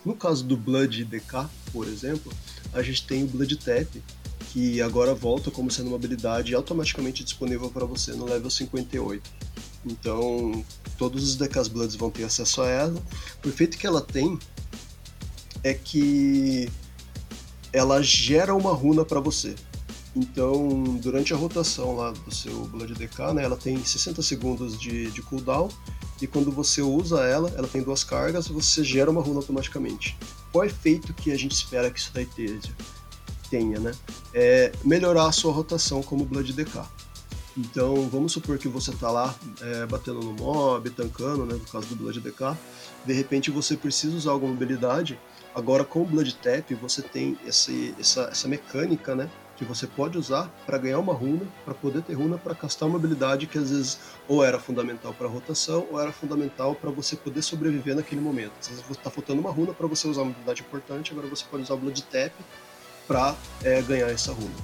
[0.05, 2.33] No caso do Blood DK, por exemplo,
[2.73, 3.89] a gente tem o Blood Tap,
[4.53, 9.31] que agora volta como sendo uma habilidade automaticamente disponível para você no level 58.
[9.87, 10.63] Então,
[10.99, 13.03] todos os DKs Bloods vão ter acesso a ela.
[13.43, 14.39] O efeito que ela tem
[15.65, 16.69] é que
[17.73, 19.55] ela gera uma runa para você.
[20.15, 25.11] Então, durante a rotação lá do seu Blood DK, né, ela tem 60 segundos de,
[25.11, 25.71] de cooldown,
[26.21, 30.15] e quando você usa ela, ela tem duas cargas, você gera uma runa automaticamente.
[30.53, 32.61] Qual é o efeito que a gente espera que isso daí tenha?
[33.53, 33.93] Tenha, né?
[34.33, 36.81] É melhorar a sua rotação como Blood DK.
[37.55, 41.87] Então, vamos supor que você está lá é, batendo no mob, tancando, né, no caso
[41.89, 42.57] do Blood DK,
[43.05, 45.21] de repente você precisa usar alguma habilidade,
[45.55, 50.17] agora com o Blood Tap você tem esse, essa, essa mecânica, né, que você pode
[50.17, 53.69] usar para ganhar uma runa, para poder ter runa para castar uma habilidade que às
[53.71, 58.53] vezes ou era fundamental para rotação ou era fundamental para você poder sobreviver naquele momento.
[58.61, 61.65] Às vezes está faltando uma runa para você usar uma habilidade importante, agora você pode
[61.65, 62.33] usar o Blood Tap
[63.07, 64.55] para é, ganhar essa runa.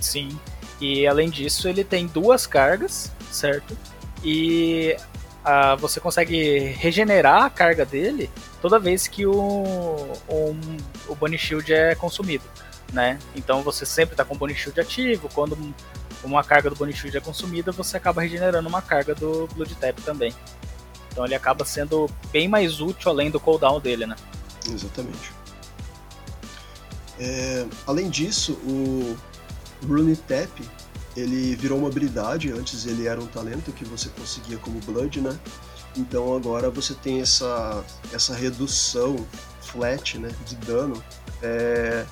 [0.00, 0.38] Sim.
[0.80, 3.76] E além disso, ele tem duas cargas, certo?
[4.24, 4.96] E
[5.78, 9.32] você consegue regenerar a carga dele toda vez que o,
[10.28, 10.56] o,
[11.08, 12.44] o Bunny Shield é consumido,
[12.92, 13.18] né?
[13.34, 15.56] Então você sempre está com o Bunny Shield ativo, quando
[16.22, 19.98] uma carga do Bunny Shield é consumida, você acaba regenerando uma carga do Blood Tap
[20.04, 20.34] também.
[21.10, 24.16] Então ele acaba sendo bem mais útil além do cooldown dele, né?
[24.68, 25.32] Exatamente.
[27.20, 29.16] É, além disso, o
[29.86, 30.50] Rune Tap
[31.16, 35.38] ele virou uma habilidade, antes ele era um talento que você conseguia como Blood, né?
[35.96, 39.16] Então agora você tem essa, essa redução
[39.60, 41.02] flat né, de dano
[41.42, 42.06] é,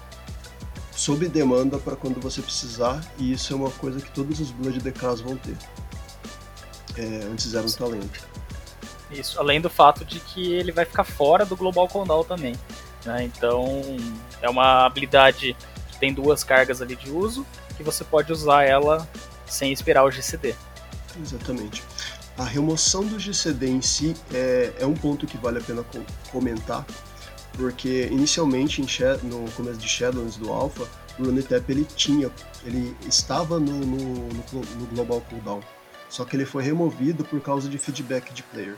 [0.91, 4.81] sob demanda para quando você precisar, e isso é uma coisa que todos os Blood
[4.81, 5.57] DKs vão ter.
[6.97, 8.27] É, antes era um talento.
[9.11, 12.55] Isso, além do fato de que ele vai ficar fora do Global Cooldown também.
[13.05, 13.25] Né?
[13.25, 13.83] Então
[14.43, 15.57] é uma habilidade
[15.91, 19.09] que tem duas cargas ali de uso, que você pode usar ela
[19.47, 20.55] sem esperar o GCD.
[21.21, 21.83] Exatamente.
[22.37, 25.85] A remoção do GCD em si é, é um ponto que vale a pena
[26.31, 26.87] comentar,
[27.55, 28.81] porque inicialmente
[29.25, 30.87] no começo de Shadowlands do Alpha,
[31.19, 32.31] o Runetap ele tinha,
[32.65, 35.61] ele estava no, no, no, no Global Cooldown,
[36.09, 38.77] só que ele foi removido por causa de feedback de player.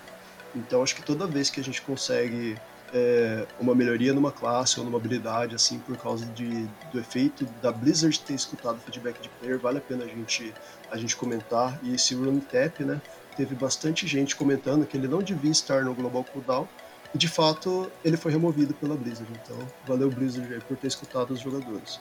[0.54, 2.56] Então acho que toda vez que a gente consegue
[2.92, 7.72] é, uma melhoria numa classe ou numa habilidade, assim, por causa de, do efeito da
[7.72, 10.52] Blizzard ter escutado o feedback de player, vale a pena a gente,
[10.90, 11.78] a gente comentar.
[11.82, 13.00] E esse Rune Tap, né,
[13.36, 16.68] teve bastante gente comentando que ele não devia estar no Global Cooldown,
[17.14, 19.30] e de fato ele foi removido pela Blizzard.
[19.42, 22.00] Então, valeu Blizzard por ter escutado os jogadores.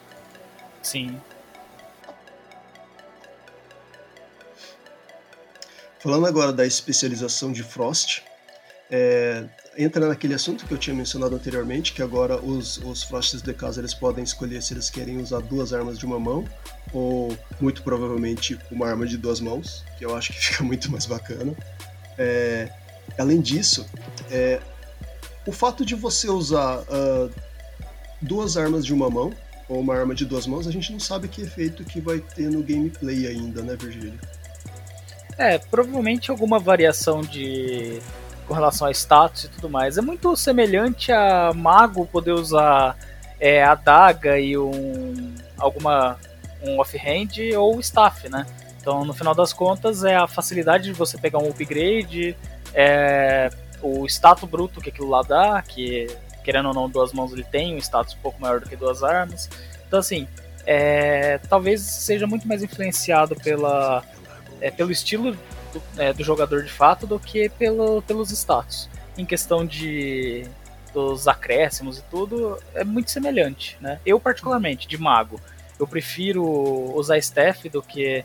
[0.81, 1.19] Sim.
[5.99, 8.23] Falando agora da especialização de Frost,
[8.91, 9.45] é,
[9.77, 13.79] entra naquele assunto que eu tinha mencionado anteriormente, que agora os, os Frosts de casa
[13.81, 16.45] eles podem escolher se eles querem usar duas armas de uma mão
[16.91, 21.05] ou muito provavelmente uma arma de duas mãos, que eu acho que fica muito mais
[21.05, 21.55] bacana.
[22.17, 22.69] É,
[23.17, 23.85] além disso,
[24.31, 24.59] é,
[25.45, 27.31] o fato de você usar uh,
[28.21, 29.31] duas armas de uma mão
[29.67, 32.49] ou uma arma de duas mãos, a gente não sabe que efeito que vai ter
[32.49, 34.19] no gameplay ainda, né, Virgílio?
[35.37, 38.01] É, provavelmente alguma variação de
[38.49, 39.99] com relação a status e tudo mais.
[39.99, 42.97] É muito semelhante a mago poder usar
[43.39, 46.17] é, a daga e um alguma
[46.63, 48.45] um offhand ou staff, né?
[48.81, 52.35] Então, no final das contas, é a facilidade de você pegar um upgrade,
[52.73, 53.49] é,
[53.81, 56.07] o status bruto que aquilo lá dá, que
[56.43, 59.03] querendo ou não, duas mãos ele tem um status um pouco maior do que duas
[59.03, 59.47] armas.
[59.87, 60.27] Então, assim,
[60.65, 64.03] é, talvez seja muito mais influenciado pela,
[64.59, 65.37] é, pelo estilo
[65.73, 68.89] do, é, do jogador de fato do que pelo, pelos status.
[69.17, 70.45] Em questão de
[70.93, 73.99] dos acréscimos e tudo, é muito semelhante, né?
[74.05, 75.39] Eu, particularmente, de mago,
[75.79, 76.43] eu prefiro
[76.95, 78.23] usar staff do que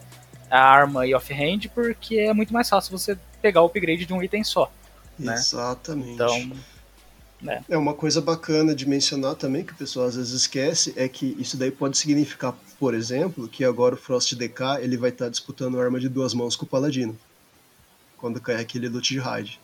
[0.50, 4.22] a arma e offhand, porque é muito mais fácil você pegar o upgrade de um
[4.22, 4.72] item só.
[5.18, 5.34] Né?
[5.34, 6.12] Exatamente.
[6.12, 6.52] Então,
[7.40, 7.62] né?
[7.68, 11.36] É uma coisa bacana de mencionar também, que o pessoal às vezes esquece, é que
[11.38, 15.80] isso daí pode significar, por exemplo, que agora o Frost DK ele vai estar disputando
[15.80, 17.16] arma de duas mãos com o Paladino
[18.24, 19.60] quando cai aquele loot de raid.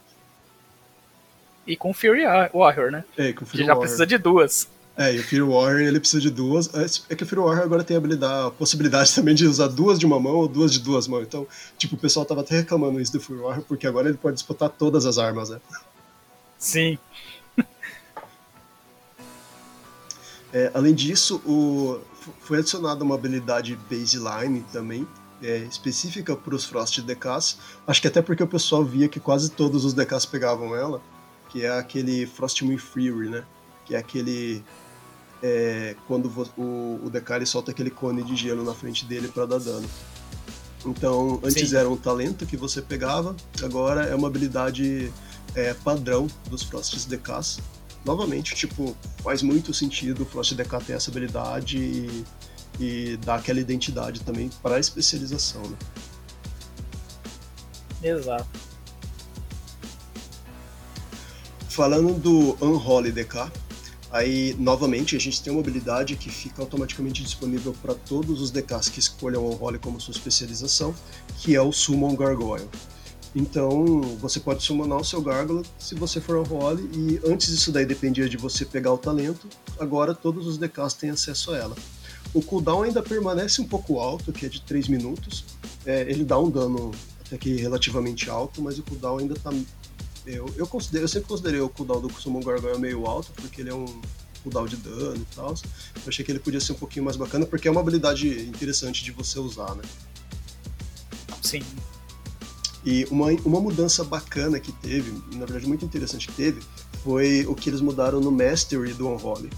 [1.66, 3.04] E com Fury Warrior, né?
[3.16, 3.80] É, com Fury que já Warrior.
[3.80, 4.68] precisa de duas.
[4.98, 6.68] É, e o Fury Warrior ele precisa de duas.
[6.74, 9.68] É, é que o Fury Warrior agora tem a, habilidade, a possibilidade também de usar
[9.68, 11.22] duas de uma mão ou duas de duas mãos.
[11.22, 11.46] Então,
[11.78, 14.68] tipo, o pessoal tava até reclamando isso do Fury Warrior, porque agora ele pode disputar
[14.68, 15.58] todas as armas, né?
[16.58, 16.98] Sim.
[20.52, 21.98] é, além disso, o,
[22.40, 25.08] foi adicionada uma habilidade baseline também,
[25.42, 27.58] é, específica para os Frost DKs.
[27.86, 31.00] Acho que até porque o pessoal via que quase todos os DKs pegavam ela,
[31.48, 33.44] que é aquele Frost Moon Fury, né?
[33.84, 34.62] Que é aquele
[35.42, 36.26] é, quando
[36.56, 39.88] o, o DK ele solta aquele cone de gelo na frente dele para dar dano.
[40.84, 41.76] Então, antes Sim.
[41.76, 45.12] era um talento que você pegava, agora é uma habilidade
[45.54, 47.60] é, padrão dos Frost DKs.
[48.04, 52.24] Novamente, tipo, faz muito sentido o Frost DK ter essa habilidade e
[52.80, 55.62] e dar aquela identidade também para a especialização.
[55.62, 55.76] Né?
[58.02, 58.48] Exato.
[61.68, 63.50] Falando do Unholy DK,
[64.12, 68.88] Aí, novamente, a gente tem uma habilidade que fica automaticamente disponível para todos os DKs
[68.88, 70.92] que escolham o Role como sua especialização,
[71.38, 72.68] que é o Summon Gargoyle.
[73.34, 77.70] Então, você pode summonar o seu Gárgula se você for ao role, e antes isso
[77.70, 79.46] daí dependia de você pegar o talento,
[79.78, 81.76] agora todos os DKs têm acesso a ela.
[82.32, 85.44] O cooldown ainda permanece um pouco alto, que é de 3 minutos.
[85.84, 86.92] É, ele dá um dano
[87.26, 89.50] até que relativamente alto, mas o cooldown ainda está
[90.26, 93.70] eu, eu, considero, eu sempre considerei o cooldown do Summon Gargoyle meio alto, porque ele
[93.70, 93.86] é um
[94.42, 95.50] cooldown de dano e tal.
[95.50, 99.02] Eu achei que ele podia ser um pouquinho mais bacana, porque é uma habilidade interessante
[99.02, 99.82] de você usar, né?
[101.42, 101.62] Sim.
[102.84, 106.62] E uma, uma mudança bacana que teve, na verdade muito interessante que teve,
[107.02, 109.50] foi o que eles mudaram no Mastery do Unholy.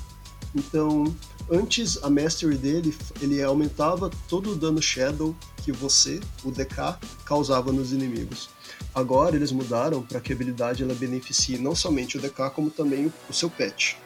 [0.54, 1.14] Então,
[1.50, 5.34] antes a Mastery dele, ele aumentava todo o dano Shadow
[5.64, 8.50] que você, o DK, causava nos inimigos.
[8.94, 13.12] Agora eles mudaram para que a habilidade ela beneficie não somente o DK, como também
[13.28, 13.96] o, seu pet.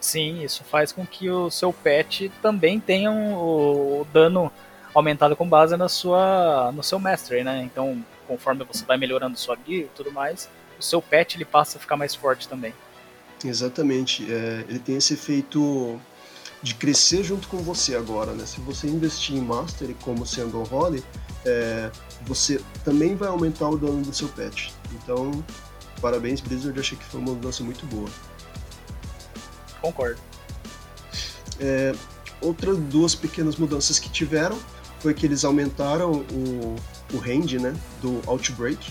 [0.00, 4.52] Sim, isso faz com que o seu pet também tenha um, o dano
[4.94, 7.62] aumentado com base na sua, no seu mastery, né?
[7.64, 10.48] Então, conforme você vai melhorando sua guia e tudo mais,
[10.78, 12.74] o seu pet ele passa a ficar mais forte também.
[13.44, 14.30] Exatamente.
[14.32, 16.00] É, ele tem esse efeito
[16.62, 18.46] de crescer junto com você agora, né?
[18.46, 21.04] Se você investir em Mastery como sendo um role,
[21.44, 21.90] é,
[22.22, 24.72] você também vai aumentar o dano do seu pet.
[24.92, 25.44] Então,
[26.00, 28.08] parabéns Blizzard, achei que foi uma mudança muito boa.
[29.82, 30.18] Concordo.
[31.60, 31.94] É,
[32.40, 34.58] outras duas pequenas mudanças que tiveram
[35.00, 36.76] foi que eles aumentaram o,
[37.12, 38.90] o range né, do Outbreak,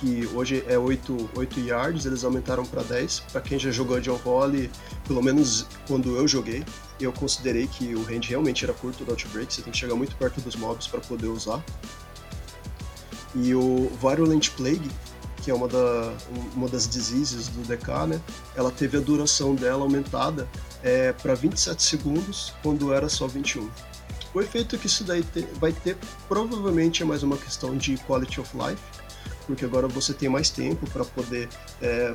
[0.00, 3.20] que hoje é 8, 8 yards, eles aumentaram para 10.
[3.32, 4.70] Para quem já jogou John Holly,
[5.06, 6.64] pelo menos quando eu joguei,
[7.00, 10.16] eu considerei que o range realmente era curto do Outbreak, você tem que chegar muito
[10.16, 11.62] perto dos mobs para poder usar.
[13.34, 14.90] E o Virulent Plague,
[15.42, 16.12] que é uma, da,
[16.54, 18.20] uma das diseases do DK, né?
[18.56, 20.48] Ela teve a duração dela aumentada
[20.82, 23.68] é, para 27 segundos, quando era só 21.
[24.34, 25.96] O efeito que isso daí te, vai ter
[26.28, 28.82] provavelmente é mais uma questão de quality of life,
[29.48, 31.48] porque agora você tem mais tempo para poder
[31.80, 32.12] é,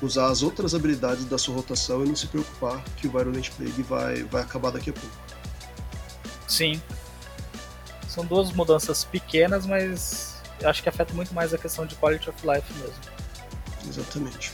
[0.00, 3.82] usar as outras habilidades da sua rotação e não se preocupar que o Virulent Plague
[3.82, 5.14] vai, vai acabar daqui a pouco.
[6.48, 6.80] Sim.
[8.08, 12.46] São duas mudanças pequenas, mas acho que afeta muito mais a questão de quality of
[12.46, 12.96] life mesmo.
[13.86, 14.52] Exatamente.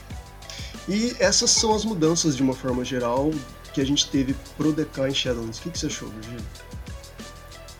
[0.88, 3.30] E essas são as mudanças de uma forma geral
[3.72, 5.60] que a gente teve pro DK em Shadowlands.
[5.60, 6.44] O que, que você achou, Virgílio?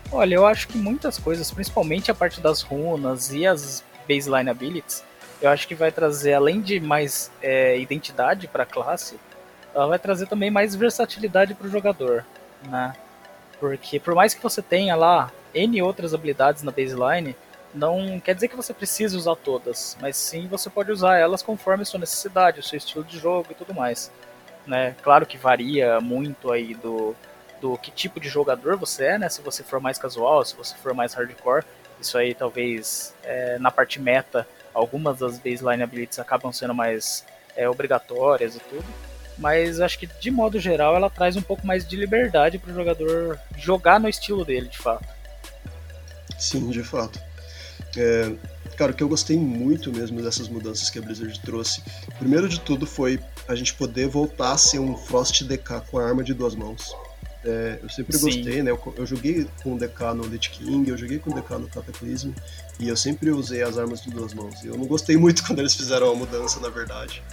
[0.09, 5.03] Olha, eu acho que muitas coisas, principalmente a parte das runas e as baseline abilities,
[5.41, 9.19] eu acho que vai trazer, além de mais é, identidade para a classe,
[9.73, 12.25] ela vai trazer também mais versatilidade para o jogador,
[12.67, 12.93] né?
[13.59, 17.35] Porque por mais que você tenha lá N outras habilidades na baseline,
[17.73, 21.85] não quer dizer que você precise usar todas, mas sim você pode usar elas conforme
[21.85, 24.11] sua necessidade, o seu estilo de jogo e tudo mais.
[24.65, 24.95] Né?
[25.01, 27.15] Claro que varia muito aí do,
[27.61, 29.29] do que tipo de jogador você é, né?
[29.29, 31.63] Se você for mais casual, se você for mais hardcore,
[31.99, 37.25] isso aí talvez é, na parte meta, algumas das baseline abilities acabam sendo mais
[37.55, 38.85] é, obrigatórias e tudo.
[39.37, 42.73] Mas acho que de modo geral ela traz um pouco mais de liberdade para o
[42.73, 45.05] jogador jogar no estilo dele, de fato.
[46.39, 47.19] Sim, de fato.
[47.95, 48.31] É,
[48.75, 51.83] cara, o que eu gostei muito mesmo dessas mudanças que a Blizzard trouxe,
[52.17, 56.07] primeiro de tudo foi a gente poder voltar a ser um Frost DK com a
[56.07, 56.95] arma de duas mãos.
[57.47, 58.25] É, eu sempre Sim.
[58.25, 58.71] gostei, né?
[58.71, 61.69] Eu, eu, joguei com o DK no Lich King, eu joguei com o DK no
[61.69, 62.31] Cataclysm,
[62.77, 64.61] e eu sempre usei as armas de duas mãos.
[64.65, 67.23] Eu não gostei muito quando eles fizeram a mudança, na verdade.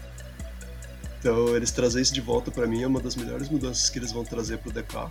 [1.18, 4.12] Então, eles trazer isso de volta para mim é uma das melhores mudanças que eles
[4.12, 5.10] vão trazer pro DK.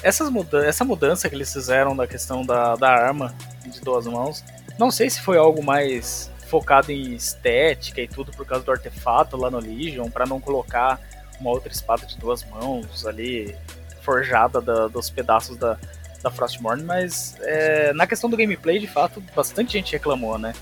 [0.00, 3.34] Essas muda essa mudança que eles fizeram da questão da, da arma
[3.66, 4.44] de duas mãos,
[4.78, 9.36] não sei se foi algo mais focado em estética e tudo por causa do artefato
[9.36, 11.00] lá no Legion, para não colocar
[11.40, 13.54] uma outra espada de duas mãos ali,
[14.02, 15.78] forjada da, dos pedaços da,
[16.22, 20.52] da Frostmourne, mas é, na questão do gameplay, de fato, bastante gente reclamou, né?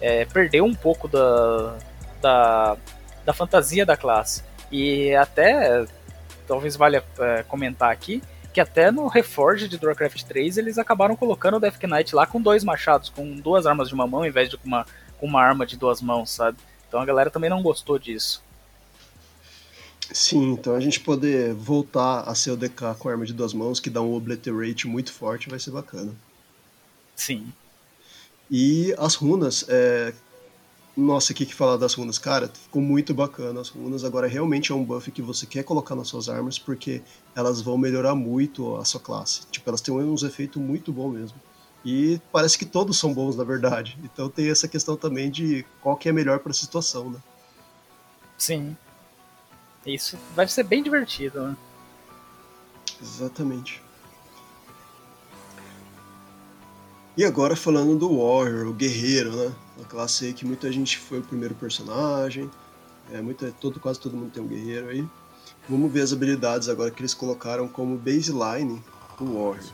[0.00, 1.76] É, perdeu um pouco da,
[2.20, 2.76] da,
[3.24, 4.42] da fantasia da classe.
[4.70, 5.84] E até,
[6.46, 8.22] talvez valha é, comentar aqui,
[8.52, 12.40] que até no Reforge de Warcraft 3 eles acabaram colocando o Death Knight lá com
[12.40, 14.86] dois machados, com duas armas de uma mão, em vez de com uma,
[15.18, 16.58] com uma arma de duas mãos, sabe?
[16.88, 18.42] Então a galera também não gostou disso.
[20.12, 23.78] Sim, então a gente poder voltar a ser o DK com arma de duas mãos,
[23.78, 26.12] que dá um obliterate muito forte, vai ser bacana.
[27.14, 27.52] Sim.
[28.50, 30.12] E as runas, é...
[30.96, 32.18] nossa, o que, que falar das runas?
[32.18, 34.04] Cara, ficou muito bacana as runas.
[34.04, 37.02] Agora realmente é um buff que você quer colocar nas suas armas, porque
[37.36, 39.42] elas vão melhorar muito a sua classe.
[39.50, 41.38] Tipo, elas têm uns efeitos muito bons mesmo.
[41.84, 43.96] E parece que todos são bons, na verdade.
[44.02, 47.18] Então tem essa questão também de qual que é melhor para a situação, né?
[48.36, 48.76] Sim.
[49.84, 51.56] Isso vai ser bem divertido, né?
[53.00, 53.82] Exatamente.
[57.16, 59.52] E agora falando do Warrior, o guerreiro, né?
[59.76, 62.50] Uma classe aí que muita gente foi o primeiro personagem.
[63.12, 65.06] É, muita, todo, quase todo mundo tem um guerreiro aí.
[65.68, 68.82] Vamos ver as habilidades agora que eles colocaram como baseline
[69.18, 69.72] do Warrior.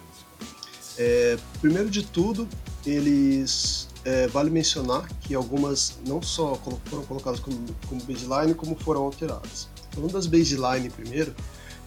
[0.99, 2.49] É, primeiro de tudo,
[2.85, 9.03] eles é, vale mencionar que algumas não só foram colocadas como, como baseline, como foram
[9.03, 9.69] alteradas.
[9.97, 11.35] Falando das baseline primeiro,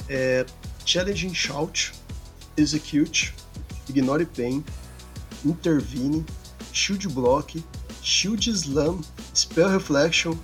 [0.10, 0.44] é
[0.84, 1.94] Challenging Shout,
[2.58, 3.36] Execute,
[3.88, 4.66] Ignore Pain,
[5.46, 6.26] Intervene,
[6.74, 7.64] Shield Block,
[8.02, 9.00] Shield Slam,
[9.36, 10.36] Spell Reflection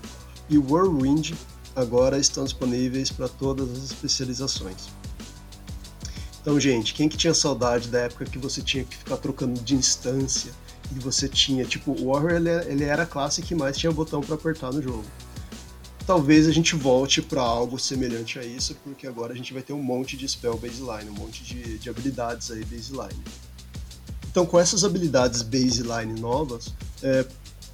[0.47, 1.34] e Whirlwind
[1.76, 4.89] agora estão disponíveis para todas as especializações.
[6.39, 9.74] Então, gente, quem que tinha saudade da época que você tinha que ficar trocando de
[9.74, 10.51] instância
[10.95, 14.22] e você tinha, tipo, o Warrior ele, ele era a classe que mais tinha botão
[14.22, 15.03] para apertar no jogo.
[16.06, 19.74] Talvez a gente volte para algo semelhante a isso, porque agora a gente vai ter
[19.74, 23.24] um monte de spell baseline, um monte de, de habilidades aí baseline.
[24.30, 27.26] Então, com essas habilidades baseline novas, é,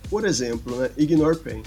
[0.10, 1.62] por exemplo, né, Ignore Pain.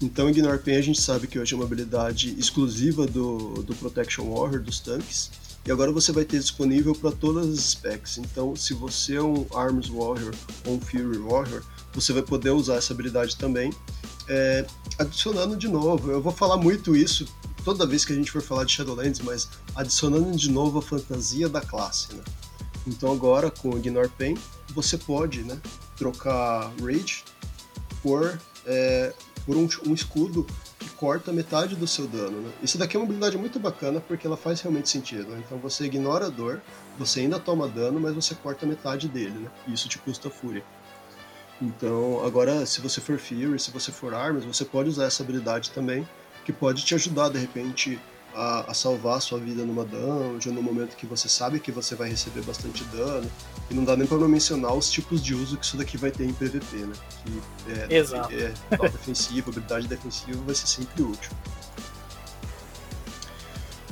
[0.00, 4.24] Então, Ignore Pain a gente sabe que hoje é uma habilidade exclusiva do, do Protection
[4.32, 5.30] Warrior, dos tanques,
[5.66, 8.18] e agora você vai ter disponível para todas as specs.
[8.18, 10.34] Então, se você é um Arms Warrior
[10.66, 11.62] ou um Fury Warrior,
[11.92, 13.70] você vai poder usar essa habilidade também.
[14.28, 14.66] É,
[14.98, 17.26] adicionando de novo, eu vou falar muito isso
[17.64, 21.48] toda vez que a gente for falar de Shadowlands, mas adicionando de novo a fantasia
[21.48, 22.14] da classe.
[22.14, 22.22] Né?
[22.86, 24.36] Então agora com o Ignore Pain,
[24.70, 25.58] você pode né,
[25.96, 27.24] trocar Rage
[28.02, 29.12] por, é,
[29.44, 30.46] por um, um escudo
[30.98, 32.40] corta metade do seu dano.
[32.40, 32.50] Né?
[32.62, 35.28] Isso daqui é uma habilidade muito bacana porque ela faz realmente sentido.
[35.28, 35.42] Né?
[35.46, 36.60] Então você ignora a dor,
[36.98, 39.38] você ainda toma dano, mas você corta metade dele.
[39.38, 39.50] Né?
[39.66, 40.64] E isso te custa fúria.
[41.60, 45.70] Então, agora, se você for Fury, se você for Armas, você pode usar essa habilidade
[45.70, 46.08] também,
[46.44, 48.00] que pode te ajudar de repente
[48.34, 51.96] a, a, salvar a sua vida numa dungeon, no momento que você sabe que você
[51.96, 53.28] vai receber bastante dano.
[53.70, 56.10] E não dá nem para não mencionar os tipos de uso que isso daqui vai
[56.10, 56.94] ter em PVP, né?
[57.24, 58.32] Que é, Exato.
[58.32, 58.52] é
[58.88, 61.32] defensiva, habilidade defensiva vai ser sempre útil.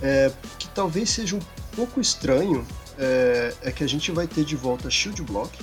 [0.01, 1.43] É, que talvez seja um
[1.75, 2.67] pouco estranho
[2.99, 5.59] é, é, que a gente vai ter de volta Shield Block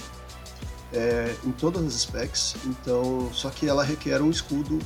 [0.94, 4.80] é, em todas as specs, então só que ela requer um escudo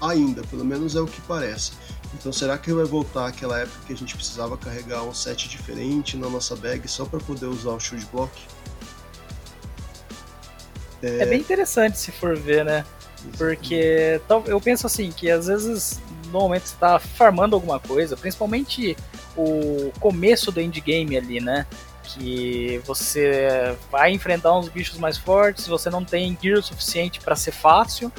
[0.00, 1.72] ainda, pelo menos é o que parece.
[2.14, 6.16] Então será que vai voltar aquela época que a gente precisava carregar um set diferente
[6.16, 8.32] na nossa bag só para poder usar o shield block?
[11.02, 11.18] É...
[11.22, 11.26] é...
[11.26, 12.84] bem interessante se for ver, né?
[13.36, 16.00] Porque eu penso assim, que às vezes
[16.32, 18.96] no momento você tá farmando alguma coisa, principalmente
[19.36, 21.66] o começo do endgame ali, né?
[22.14, 27.52] Que você vai enfrentar uns bichos mais fortes, você não tem gear suficiente para ser
[27.52, 28.10] fácil,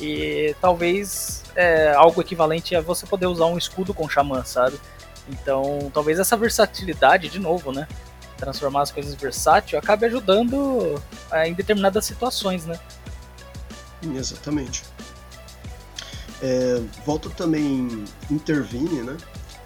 [0.00, 4.78] e talvez é, algo equivalente a você poder usar um escudo com xamã, sabe?
[5.28, 7.86] Então, talvez essa versatilidade, de novo, né?
[8.36, 12.78] Transformar as coisas versátil acabe ajudando é, em determinadas situações, né?
[14.16, 14.82] Exatamente.
[16.42, 16.82] É,
[17.36, 19.16] também Intervine, né?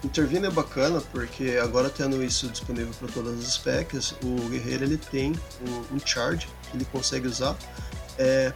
[0.03, 4.97] Intervine é bacana porque agora tendo isso disponível para todas as specs, o guerreiro ele
[4.97, 7.55] tem um, um charge que ele consegue usar
[8.17, 8.53] é,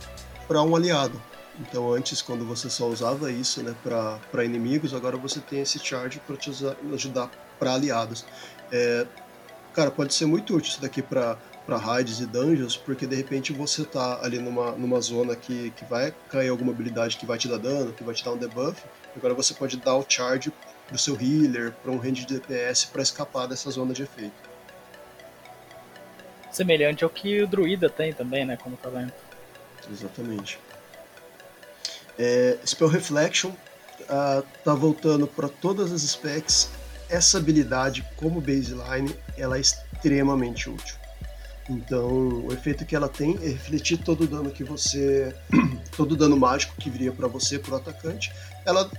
[0.48, 1.20] para um aliado.
[1.60, 6.20] Então antes, quando você só usava isso né, para inimigos, agora você tem esse charge
[6.20, 7.30] para te usar, ajudar
[7.60, 8.26] para aliados.
[8.72, 9.06] É,
[9.74, 13.54] cara, pode ser muito útil isso daqui para para raids e dungeons, porque de repente
[13.54, 17.48] você tá ali numa, numa zona que, que vai cair alguma habilidade que vai te
[17.48, 18.82] dar dano, que vai te dar um debuff,
[19.16, 20.52] agora você pode dar o charge
[20.92, 24.52] pro seu healer, para um range de DPS para escapar dessa zona de efeito.
[26.52, 29.14] Semelhante ao que o druida tem também, né, como talento.
[29.90, 30.60] Exatamente.
[32.20, 33.52] É, Spell Reflection
[34.02, 36.70] uh, tá voltando para todas as specs.
[37.10, 40.96] Essa habilidade, como baseline, ela é extremamente útil.
[41.70, 45.34] Então, o efeito que ela tem é refletir todo o dano que você,
[45.96, 48.34] todo o dano mágico que viria para você pro atacante.
[48.66, 48.90] Ela,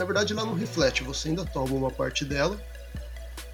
[0.00, 1.04] na verdade, ela não reflete.
[1.04, 2.58] Você ainda toma uma parte dela,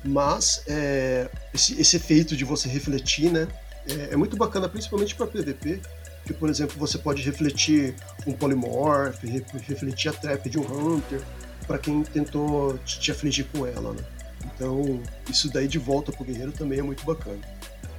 [0.05, 3.49] mas é, esse, esse efeito de você refletir, né,
[3.89, 5.81] é, é muito bacana, principalmente para PVP,
[6.25, 11.21] que, por exemplo, você pode refletir um Polymorph, refletir a trap de um Hunter,
[11.67, 14.05] para quem tentou te afligir com ela, né?
[14.45, 17.41] Então, isso daí de volta pro guerreiro também é muito bacana.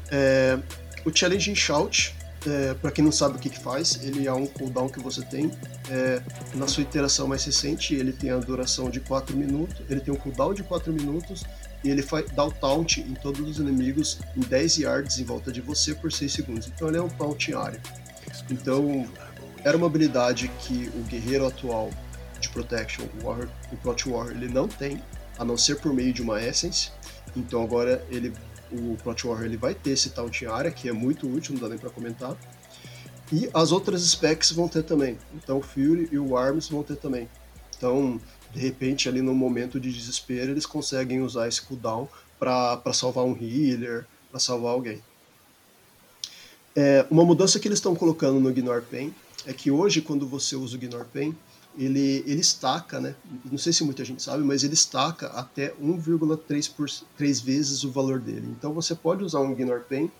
[0.10, 0.58] É,
[1.04, 2.16] o Challenging Shout,
[2.48, 5.22] é, para quem não sabe o que, que faz, ele é um cooldown que você
[5.22, 5.52] tem.
[5.90, 6.22] É,
[6.56, 10.18] na sua interação mais recente, ele tem a duração de 4 minutos, ele tem um
[10.18, 11.44] cooldown de 4 minutos
[11.84, 15.62] e ele dá o taunt em todos os inimigos em 10 yards em volta de
[15.62, 16.68] você por 6 segundos.
[16.68, 17.82] Então ele é um taunt em área.
[18.50, 19.06] Então,
[19.64, 21.90] era uma habilidade que o guerreiro atual
[22.40, 23.06] de protection.
[23.22, 25.02] O, Warrior, o Plot Warrior ele não tem,
[25.38, 26.92] a não ser por meio de uma Essence.
[27.36, 28.34] Então agora ele,
[28.72, 31.70] o Plot Warrior ele vai ter esse Taunting Area, que é muito útil, não dá
[31.70, 32.36] nem para comentar.
[33.32, 35.18] E as outras specs vão ter também.
[35.36, 37.28] Então o Fury e o Arms vão ter também.
[37.78, 38.20] Então,
[38.54, 42.08] de repente, ali no momento de desespero, eles conseguem usar esse cooldown
[42.40, 45.02] para salvar um healer, para salvar alguém.
[46.76, 49.14] É, uma mudança que eles estão colocando no Ignore Pain
[49.46, 51.36] é que hoje, quando você usa o Ignore Pain,
[51.78, 53.16] ele, ele estaca, né?
[53.50, 58.48] Não sei se muita gente sabe, mas ele estaca até 1,3 vezes o valor dele.
[58.58, 60.12] Então você pode usar um Ignore Pain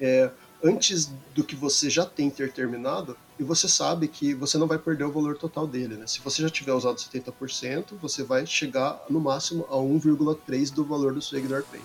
[0.00, 0.30] é,
[0.62, 4.78] antes do que você já tem ter terminado e você sabe que você não vai
[4.78, 6.06] perder o valor total dele, né?
[6.06, 11.14] Se você já tiver usado 70%, você vai chegar no máximo a 1,3 do valor
[11.14, 11.82] do seu Ignore Pain.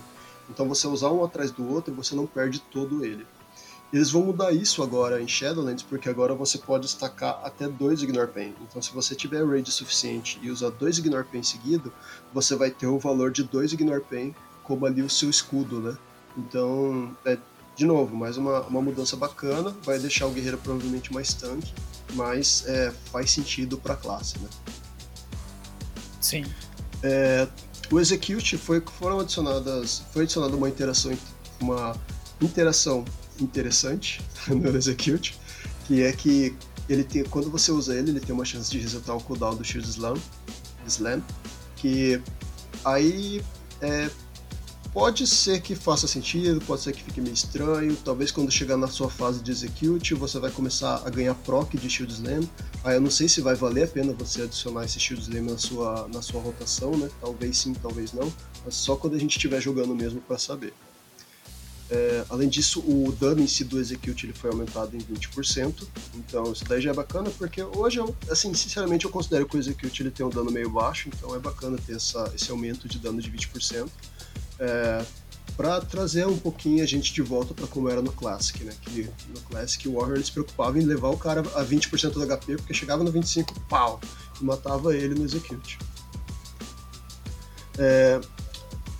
[0.48, 3.24] Então você usar um atrás do outro, você não perde todo ele.
[3.92, 8.30] Eles vão mudar isso agora em Shadowlands, porque agora você pode destacar até dois Ignore
[8.30, 8.54] Pain.
[8.60, 11.92] Então, se você tiver raid suficiente e usar dois Ignore Pain seguido,
[12.32, 15.98] você vai ter o valor de dois Ignore Pain como ali o seu escudo, né?
[16.36, 17.36] Então, é,
[17.74, 21.72] de novo, mais uma, uma mudança bacana, vai deixar o guerreiro provavelmente mais tanque,
[22.12, 24.48] mas é, faz sentido para a classe, né?
[26.20, 26.44] Sim.
[27.02, 27.48] É,
[27.90, 31.10] o Execute foi, foram adicionadas, foi adicionada uma interação,
[31.60, 31.96] uma
[32.40, 33.04] interação
[33.42, 35.38] interessante no Execute,
[35.86, 36.54] que é que
[36.88, 39.64] ele tem, quando você usa ele, ele tem uma chance de resetar o cooldown do
[39.64, 40.16] Shield Slam,
[40.86, 41.22] Slam
[41.76, 42.20] que
[42.84, 43.42] aí
[43.80, 44.10] é,
[44.92, 48.88] pode ser que faça sentido, pode ser que fique meio estranho, talvez quando chegar na
[48.88, 52.42] sua fase de Execute você vai começar a ganhar proc de Shield Slam,
[52.82, 55.58] aí eu não sei se vai valer a pena você adicionar esse Shield Slam na
[55.58, 57.08] sua, na sua rotação, né?
[57.20, 58.32] talvez sim, talvez não,
[58.64, 60.74] mas só quando a gente estiver jogando mesmo para saber.
[61.90, 66.52] É, além disso, o dano em si do Execute ele foi aumentado em 20%, então
[66.52, 70.02] isso daí já é bacana, porque hoje, eu, assim, sinceramente, eu considero que o Execute
[70.02, 73.20] ele tem um dano meio baixo, então é bacana ter essa, esse aumento de dano
[73.20, 73.88] de 20%,
[74.60, 75.04] é,
[75.56, 78.72] para trazer um pouquinho a gente de volta para como era no Classic, né?
[78.82, 82.56] Que no Classic o Warrior se preocupava em levar o cara a 20% do HP,
[82.56, 84.00] porque chegava no 25, pau,
[84.40, 85.76] e matava ele no Execute.
[87.76, 88.20] É,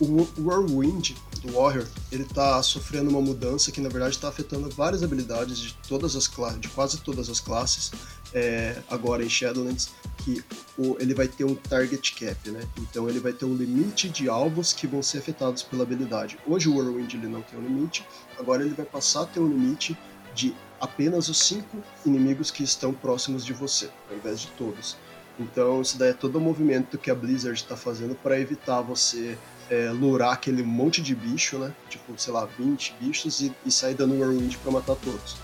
[0.00, 5.02] o Whirlwind do Warrior, ele está sofrendo uma mudança que na verdade está afetando várias
[5.02, 7.90] habilidades de todas as de quase todas as classes
[8.32, 10.44] é, agora em Shadowlands, que
[10.78, 12.60] o, ele vai ter um target cap, né?
[12.78, 16.38] Então ele vai ter um limite de alvos que vão ser afetados pela habilidade.
[16.46, 18.06] Hoje o Whirlwind ele não tem um limite,
[18.38, 19.96] agora ele vai passar a ter um limite
[20.34, 24.96] de apenas os cinco inimigos que estão próximos de você, ao invés de todos.
[25.38, 29.36] Então isso daí é todo o movimento que a Blizzard está fazendo para evitar você
[29.70, 31.72] é, lurar aquele monte de bicho, né?
[31.88, 35.36] Tipo, sei lá, 20 bichos e, e sair dando Whirlwind para matar todos.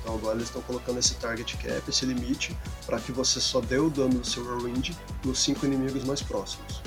[0.00, 3.78] Então agora eles estão colocando esse target cap, esse limite, para que você só dê
[3.78, 4.90] o dano do seu Whirlwind
[5.24, 6.82] nos cinco inimigos mais próximos.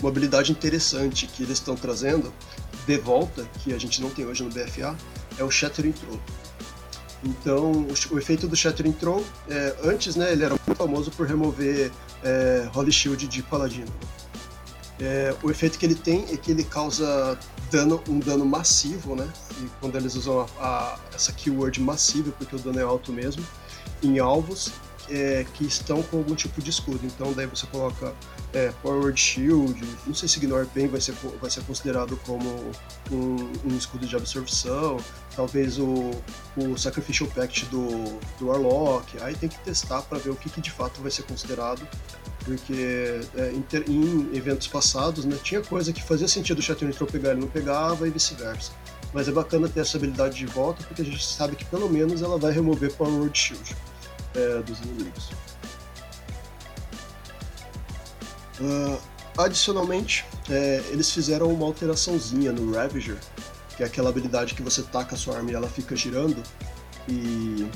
[0.00, 2.32] Uma habilidade interessante que eles estão trazendo
[2.86, 4.96] de volta, que a gente não tem hoje no BFA,
[5.38, 6.18] é o Shattering Throw.
[7.22, 11.26] Então, o, o, efeito do Shattering Throw, é, antes, né, ele era muito famoso por
[11.26, 11.92] remover
[12.24, 13.92] é, Holy Shield de Paladino.
[15.00, 17.38] É, o efeito que ele tem é que ele causa
[17.70, 19.26] dano, um dano massivo, né?
[19.60, 23.42] E quando eles usam a, a, essa keyword massiva, porque o dano é alto mesmo,
[24.02, 24.72] em alvos
[25.10, 27.00] é, que estão com algum tipo de escudo.
[27.04, 28.14] Então daí você coloca
[28.52, 28.72] é,
[29.14, 32.48] Shield, não sei se Ignore Pain vai ser, vai ser considerado como
[33.10, 34.98] um, um escudo de absorção,
[35.34, 36.10] talvez o,
[36.56, 40.60] o Sacrificial Pact do, do Warlock, aí tem que testar para ver o que, que
[40.60, 41.86] de fato vai ser considerado
[42.44, 47.06] porque é, em, em, eventos passados né, tinha coisa que fazia sentido o Shatter Nitro
[47.06, 48.72] pegar e não pegava e vice-versa.
[49.12, 52.22] Mas é bacana ter essa habilidade de volta porque a gente sabe que pelo menos
[52.22, 53.76] ela vai remover Power Shield
[54.34, 55.30] é, dos inimigos.
[58.60, 59.00] Uh,
[59.38, 63.18] adicionalmente, é, eles fizeram uma alteraçãozinha no Ravager,
[63.76, 66.42] que é aquela habilidade que você taca a sua arma e ela fica girando.
[67.08, 67.68] E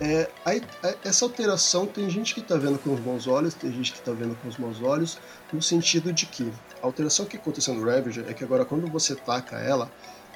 [0.00, 3.70] é, aí, é, essa alteração tem gente que está vendo com os bons olhos, tem
[3.72, 5.18] gente que está vendo com os maus olhos,
[5.52, 6.52] no sentido de que
[6.82, 9.90] a alteração que aconteceu no Ravager é que agora quando você taca ela,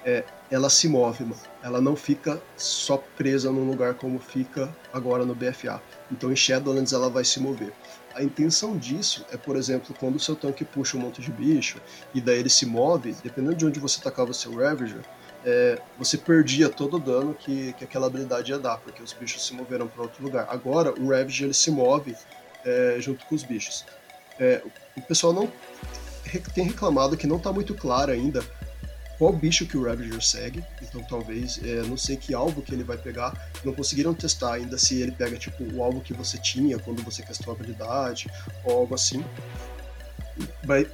[0.04, 1.26] é, ela se move,
[1.62, 5.80] ela não fica só presa num lugar como fica agora no BFA.
[6.10, 7.72] Então em Shadowlands ela vai se mover.
[8.14, 11.80] A intenção disso é, por exemplo, quando o seu tanque puxa um monte de bicho
[12.14, 15.02] e daí ele se move, dependendo de onde você tacava o seu Ravager,
[15.44, 19.46] é, você perdia todo o dano que, que aquela habilidade ia dar, porque os bichos
[19.46, 20.46] se moveram para outro lugar.
[20.50, 22.16] Agora, o Ravage ele se move
[22.64, 23.84] é, junto com os bichos.
[24.38, 24.62] É,
[24.96, 25.50] o pessoal não
[26.54, 28.44] tem reclamado que não está muito claro ainda
[29.18, 32.84] qual bicho que o Ravager segue, então talvez, é, não sei que alvo que ele
[32.84, 36.78] vai pegar, não conseguiram testar ainda se ele pega tipo o alvo que você tinha
[36.78, 38.30] quando você castou a habilidade,
[38.64, 39.24] ou algo assim,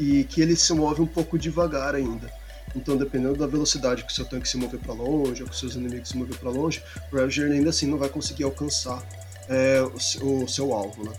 [0.00, 2.32] e que ele se move um pouco devagar ainda.
[2.74, 5.60] Então, dependendo da velocidade que o seu tanque se mover para longe, ou que os
[5.60, 9.02] seus inimigos se mover para longe, o Ravager ainda assim não vai conseguir alcançar
[9.48, 11.12] é, o, o, seu alvo, né?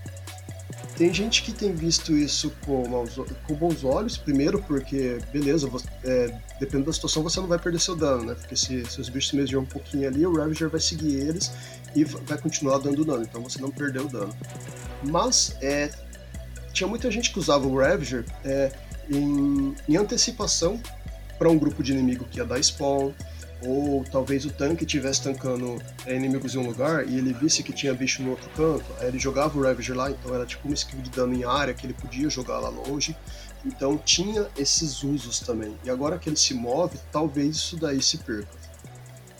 [0.98, 3.06] Tem gente que tem visto isso com,
[3.46, 5.70] com bons olhos, primeiro porque, beleza,
[6.04, 8.36] é, dependendo da situação você não vai perder seu dano, né?
[8.36, 11.52] Porque se, se os bichos se um pouquinho ali, o Ravager vai seguir eles
[11.94, 14.34] e vai continuar dando dano, então você não perdeu o dano.
[15.04, 15.92] Mas é,
[16.72, 18.72] tinha muita gente que usava o Ravager é,
[19.10, 20.80] em, em antecipação
[21.38, 23.12] para um grupo de inimigo que ia dar spawn,
[23.62, 27.74] ou talvez o tanque estivesse tancando é, inimigos em um lugar e ele visse que
[27.74, 30.74] tinha bicho no outro canto, aí ele jogava o Ravager lá, então era tipo uma
[30.74, 33.16] skill de dano em área que ele podia jogar lá longe.
[33.66, 35.76] Então tinha esses usos também.
[35.84, 38.48] E agora que ele se move, talvez isso daí se perca.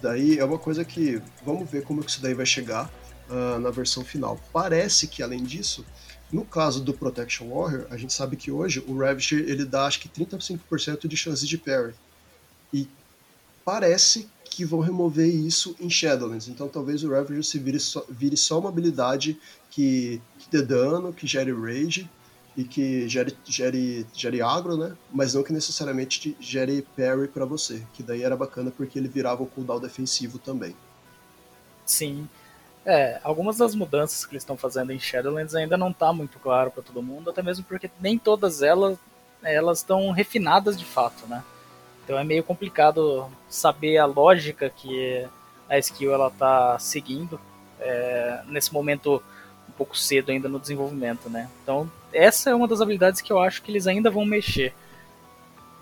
[0.02, 2.92] Daí é uma coisa que vamos ver como que isso daí vai chegar
[3.30, 4.40] uh, na versão final.
[4.52, 5.86] Parece que além disso,
[6.32, 10.00] no caso do Protection Warrior, a gente sabe que hoje o Ravager ele dá acho
[10.00, 11.94] que 35% de chance de parry.
[12.74, 12.90] E
[13.66, 16.48] parece que vão remover isso em Shadowlands.
[16.48, 19.38] Então talvez o Ravager se vire só, vire só uma habilidade
[19.70, 22.10] que, que dê dano, que gere rage
[22.56, 24.96] e que gere, gere, gere agro, né?
[25.12, 27.86] Mas não que necessariamente gere parry para você.
[27.94, 30.74] Que daí era bacana porque ele virava o cooldown defensivo também.
[31.86, 32.30] Sim.
[32.86, 36.70] É, algumas das mudanças que eles estão fazendo em Shadowlands ainda não tá muito claro
[36.72, 38.98] para todo mundo, até mesmo porque nem todas elas
[39.44, 41.44] elas estão refinadas de fato, né?
[42.06, 45.26] Então é meio complicado saber a lógica que
[45.68, 47.40] a skill ela tá seguindo
[47.80, 49.22] é, nesse momento
[49.68, 51.50] um pouco cedo ainda no desenvolvimento, né?
[51.64, 54.72] Então essa é uma das habilidades que eu acho que eles ainda vão mexer.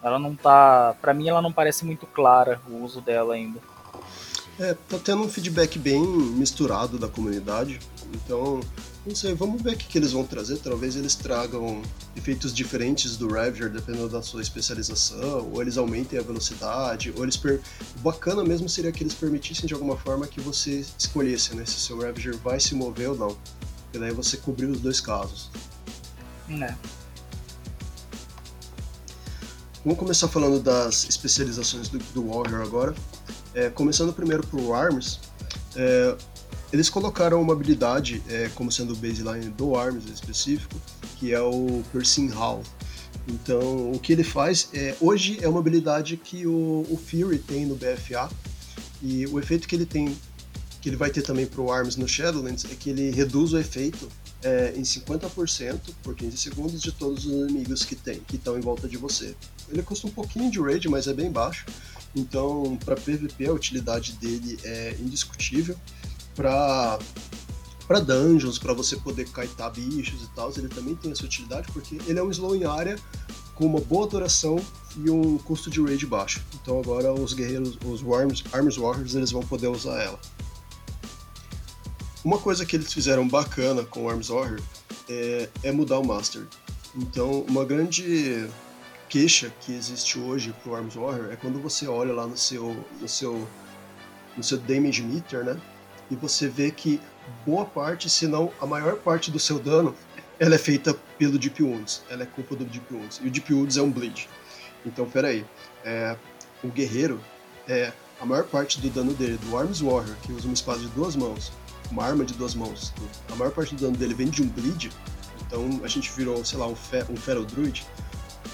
[0.01, 3.59] Ela não tá, para mim ela não parece muito clara o uso dela ainda.
[4.57, 7.79] É, tá tendo um feedback bem misturado da comunidade,
[8.13, 8.61] então
[9.05, 10.57] não sei, vamos ver o que, que eles vão trazer.
[10.59, 11.81] Talvez eles tragam
[12.15, 17.35] efeitos diferentes do Ravager, dependendo da sua especialização, ou eles aumentem a velocidade, ou eles.
[17.35, 17.59] Per...
[17.97, 21.65] Bacana mesmo seria que eles permitissem de alguma forma que você escolhesse, né?
[21.65, 23.37] Se seu Ravager vai se mover ou não.
[23.93, 25.51] E daí você cobriu os dois casos.
[26.49, 26.73] É.
[29.83, 32.95] Vamos começar falando das especializações do, do Warrior agora.
[33.53, 35.19] É, começando primeiro por Arms.
[35.75, 36.15] É,
[36.73, 40.75] eles colocaram uma habilidade é, como sendo o baseline do ARMS em específico,
[41.19, 42.63] que é o Piercing Hall.
[43.27, 44.95] Então, o que ele faz é.
[44.99, 48.27] Hoje é uma habilidade que o, o Fury tem no BFA,
[49.03, 50.17] e o efeito que ele tem,
[50.81, 53.59] que ele vai ter também para o ARMS no Shadowlands, é que ele reduz o
[53.59, 54.09] efeito
[54.41, 58.61] é, em 50% por 15 segundos de todos os inimigos que tem, que estão em
[58.61, 59.35] volta de você.
[59.69, 61.67] Ele custa um pouquinho de raid, mas é bem baixo.
[62.15, 65.77] Então, para PVP, a utilidade dele é indiscutível
[66.35, 66.99] para
[67.87, 71.99] para dungeons, para você poder kaitar bichos e tal, ele também tem essa utilidade porque
[72.07, 72.97] ele é um slow em área
[73.55, 74.57] com uma boa duração
[74.97, 76.41] e um custo de raid baixo.
[76.55, 80.19] Então agora os guerreiros, os Worms, Arms Warriors, eles vão poder usar ela.
[82.23, 84.61] Uma coisa que eles fizeram bacana com o Arms Warrior
[85.09, 86.47] é, é mudar o Master.
[86.95, 88.47] Então, uma grande
[89.09, 93.07] queixa que existe hoje pro Arms Warrior é quando você olha lá no seu, no
[93.07, 93.47] seu,
[94.37, 95.59] no seu damage meter, né?
[96.13, 97.01] E você vê que
[97.45, 99.95] boa parte, se não a maior parte do seu dano,
[100.39, 103.51] ela é feita pelo Deep Wounds, ela é culpa do Deep Wounds, e o Deep
[103.51, 104.29] Wounds é um bleed.
[104.85, 105.43] Então, peraí,
[105.83, 106.15] é,
[106.63, 107.19] o guerreiro,
[107.67, 107.91] é,
[108.21, 111.15] a maior parte do dano dele, do Arms Warrior, que usa uma espada de duas
[111.15, 111.51] mãos,
[111.89, 112.93] uma arma de duas mãos,
[113.31, 114.91] a maior parte do dano dele vem de um bleed,
[115.47, 117.85] então a gente virou, sei lá, um, fe um Feral Druid,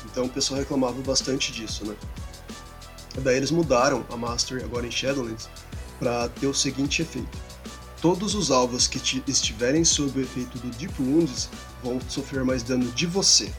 [0.06, 1.96] então o pessoal reclamava bastante disso, né?
[3.22, 5.50] Daí eles mudaram a Master agora em Shadowlands
[6.00, 7.38] para ter o seguinte efeito:
[8.02, 8.98] todos os alvos que
[9.28, 11.50] estiverem sob o efeito do Deep Wounds
[11.84, 13.52] vão sofrer mais dano de você.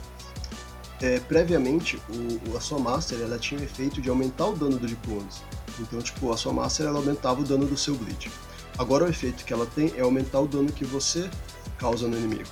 [1.00, 4.86] É, previamente, o, a sua Master ela tinha o efeito de aumentar o dano do
[4.86, 5.42] Deep Wounds.
[5.78, 8.30] Então, tipo, a sua Master ela aumentava o dano do seu Bleed.
[8.78, 11.28] Agora o efeito que ela tem é aumentar o dano que você
[11.78, 12.48] causa no inimigo.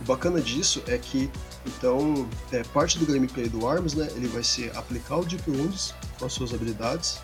[0.00, 1.30] O bacana disso é que,
[1.66, 5.94] então, é, parte do gameplay do ARMS, né, ele vai ser aplicar o Deep Wounds
[6.18, 7.18] com as suas habilidades,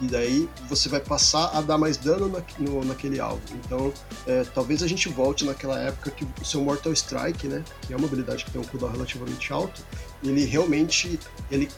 [0.00, 3.42] e daí você vai passar a dar mais dano na, no, naquele alvo.
[3.52, 3.92] Então,
[4.26, 7.96] é, talvez a gente volte naquela época que o seu Mortal Strike, né, que é
[7.96, 9.82] uma habilidade que tem um cooldown relativamente alto,
[10.22, 11.18] ele realmente
[11.50, 11.68] ele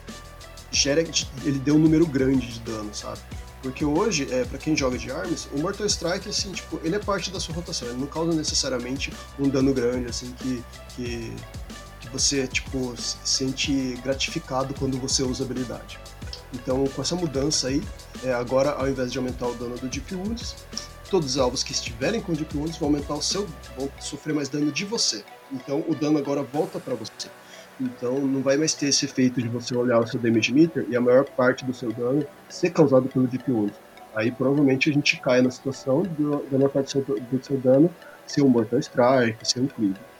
[0.71, 3.19] gera, ele deu um número grande de dano, sabe?
[3.61, 6.99] Porque hoje, é, para quem joga de armas, o Mortal Strike, assim, tipo, ele é
[6.99, 10.63] parte da sua rotação, ele não causa necessariamente um dano grande, assim, que,
[10.95, 11.33] que,
[11.99, 15.99] que você, tipo, se sente gratificado quando você usa a habilidade.
[16.53, 17.81] Então, com essa mudança aí,
[18.23, 20.55] é, agora ao invés de aumentar o dano do Deep Wounds,
[21.09, 23.47] todos os alvos que estiverem com Deep Wounds vão aumentar o seu,
[23.77, 25.23] vão sofrer mais dano de você.
[25.51, 27.29] Então, o dano agora volta para você.
[27.79, 30.95] Então, não vai mais ter esse efeito de você olhar o seu damage meter e
[30.95, 33.75] a maior parte do seu dano ser causado pelo Deep Wounds.
[34.13, 36.03] Aí, provavelmente, a gente cai na situação
[36.51, 37.89] da maior parte do seu, do seu dano
[38.27, 40.10] ser um Mortal Strike, ser um Cleave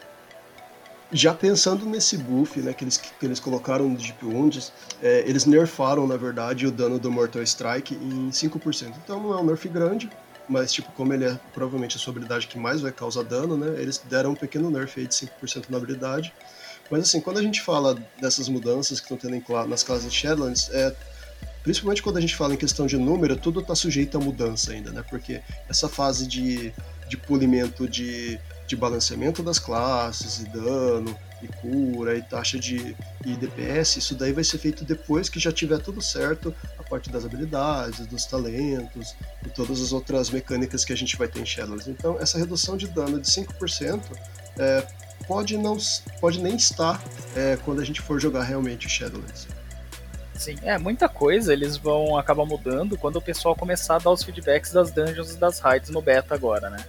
[1.12, 5.46] já pensando nesse buff né, que, eles, que eles colocaram no Deep Wounds, é, eles
[5.46, 8.94] nerfaram, na verdade, o dano do Mortal Strike em 5%.
[9.04, 10.10] Então não é um nerf grande,
[10.48, 13.82] mas tipo, como ele é provavelmente a sua habilidade que mais vai causar dano, né,
[13.82, 16.34] eles deram um pequeno nerf aí de 5% na habilidade.
[16.90, 20.18] Mas assim, quando a gente fala dessas mudanças que estão tendo em, nas classes de
[20.18, 20.96] Shadowlands, é,
[21.64, 24.92] principalmente quando a gente fala em questão de número, tudo está sujeito a mudança ainda,
[24.92, 25.04] né?
[25.10, 26.74] Porque essa fase de,
[27.08, 28.40] de polimento de
[28.72, 32.96] de balanceamento das classes e dano e cura e taxa de
[33.26, 37.10] e DPS, isso daí vai ser feito depois que já tiver tudo certo a parte
[37.10, 39.14] das habilidades, dos talentos
[39.46, 41.90] e todas as outras mecânicas que a gente vai ter em Shadowlands.
[41.90, 44.02] Então, essa redução de dano de 5%
[44.58, 44.88] é,
[45.28, 45.78] pode, não,
[46.22, 47.02] pode nem estar
[47.36, 49.48] é, quando a gente for jogar realmente Shadowlands.
[50.36, 54.24] Sim, é muita coisa eles vão acabar mudando quando o pessoal começar a dar os
[54.24, 56.84] feedbacks das dungeons e das raids no beta agora, né?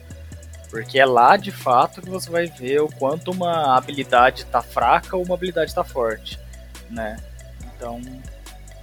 [0.73, 5.15] Porque é lá de fato que você vai ver o quanto uma habilidade tá fraca
[5.15, 6.41] ou uma habilidade tá forte,
[6.89, 7.19] né?
[7.77, 8.01] Então,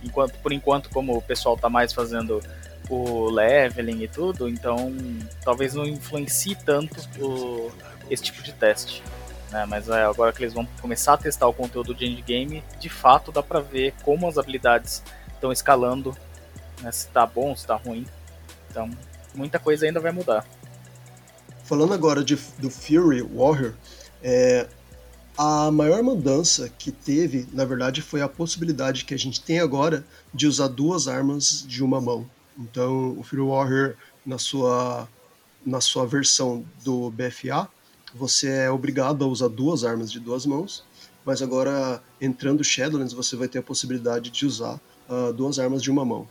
[0.03, 2.43] enquanto por enquanto como o pessoal tá mais fazendo
[2.87, 4.95] o leveling e tudo, então
[5.43, 7.71] talvez não influencie tanto o,
[8.07, 9.01] esse tipo de teste.
[9.49, 9.65] Né?
[9.65, 13.31] Mas é, agora que eles vão começar a testar o conteúdo de endgame, de fato
[13.31, 15.01] dá pra ver como as habilidades
[15.33, 16.15] estão escalando,
[16.81, 16.91] né?
[16.91, 18.05] se tá bom, se tá ruim.
[18.69, 18.91] Então,
[19.33, 20.45] muita coisa ainda vai mudar.
[21.69, 23.75] Falando agora de, do Fury Warrior,
[24.23, 24.67] é,
[25.37, 30.03] a maior mudança que teve, na verdade, foi a possibilidade que a gente tem agora
[30.33, 32.27] de usar duas armas de uma mão.
[32.57, 33.95] Então, o Fury Warrior,
[34.25, 35.07] na sua,
[35.63, 37.69] na sua versão do BFA,
[38.15, 40.83] você é obrigado a usar duas armas de duas mãos,
[41.23, 45.91] mas agora, entrando Shadowlands, você vai ter a possibilidade de usar uh, duas armas de
[45.91, 46.27] uma mão.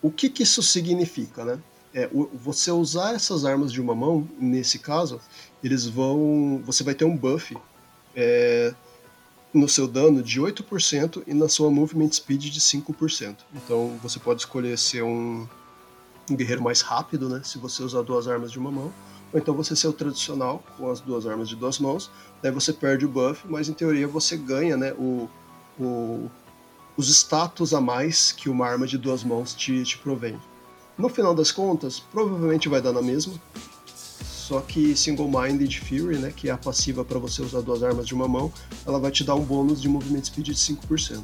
[0.00, 1.58] O que, que isso significa, né?
[1.94, 5.20] É, você usar essas armas de uma mão, nesse caso,
[5.62, 6.62] eles vão.
[6.64, 7.56] Você vai ter um buff
[8.16, 8.74] é,
[9.52, 13.36] no seu dano de 8% e na sua movement speed de 5%.
[13.54, 15.46] Então você pode escolher ser um,
[16.30, 17.42] um guerreiro mais rápido, né?
[17.44, 18.92] Se você usar duas armas de uma mão.
[19.32, 22.10] Ou então você ser o tradicional, com as duas armas de duas mãos.
[22.42, 25.28] Daí você perde o buff, mas em teoria você ganha né, o,
[25.78, 26.30] o,
[26.96, 30.38] os status a mais que uma arma de duas mãos te, te provém.
[30.96, 33.34] No final das contas, provavelmente vai dar na mesma.
[34.24, 38.06] Só que Single Minded Fury, né, que é a passiva para você usar duas armas
[38.06, 38.52] de uma mão,
[38.86, 41.22] ela vai te dar um bônus de movimento speed de 5%.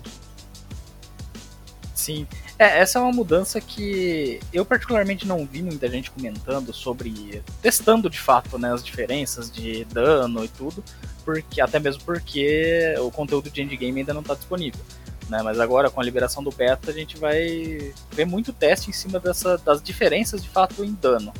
[1.95, 2.27] Sim.
[2.59, 8.09] É, essa é uma mudança que eu particularmente não vi muita gente comentando sobre, testando
[8.09, 10.83] de fato né, as diferenças de dano e tudo,
[11.25, 14.81] porque até mesmo porque o conteúdo de endgame ainda não está disponível.
[15.29, 15.43] Né?
[15.43, 19.21] Mas agora, com a liberação do beta, a gente vai ver muito teste em cima
[19.21, 21.33] dessa, das diferenças de fato em dano.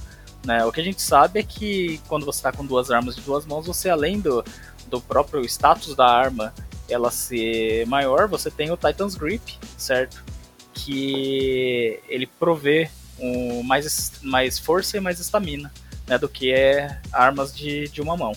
[0.45, 0.65] Né?
[0.65, 3.47] O que a gente sabe é que quando você está com duas armas de duas
[3.47, 4.45] mãos, você além do,
[4.89, 6.53] do próprio status da arma
[6.89, 10.25] ela ser maior, você tem o Titan's Grip, certo?
[10.73, 15.73] Que ele provê um, mais, mais força e mais estamina
[16.07, 18.33] né, do que é armas de, de uma mão.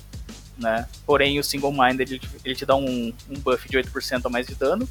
[0.58, 0.86] Né?
[1.06, 4.48] Porém, o Single Mind ele, ele te dá um, um buff de 8% a mais
[4.48, 4.88] de dano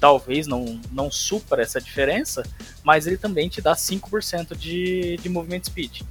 [0.00, 2.42] talvez não, não supra essa diferença,
[2.82, 6.02] mas ele também te dá 5% de, de movimento speed,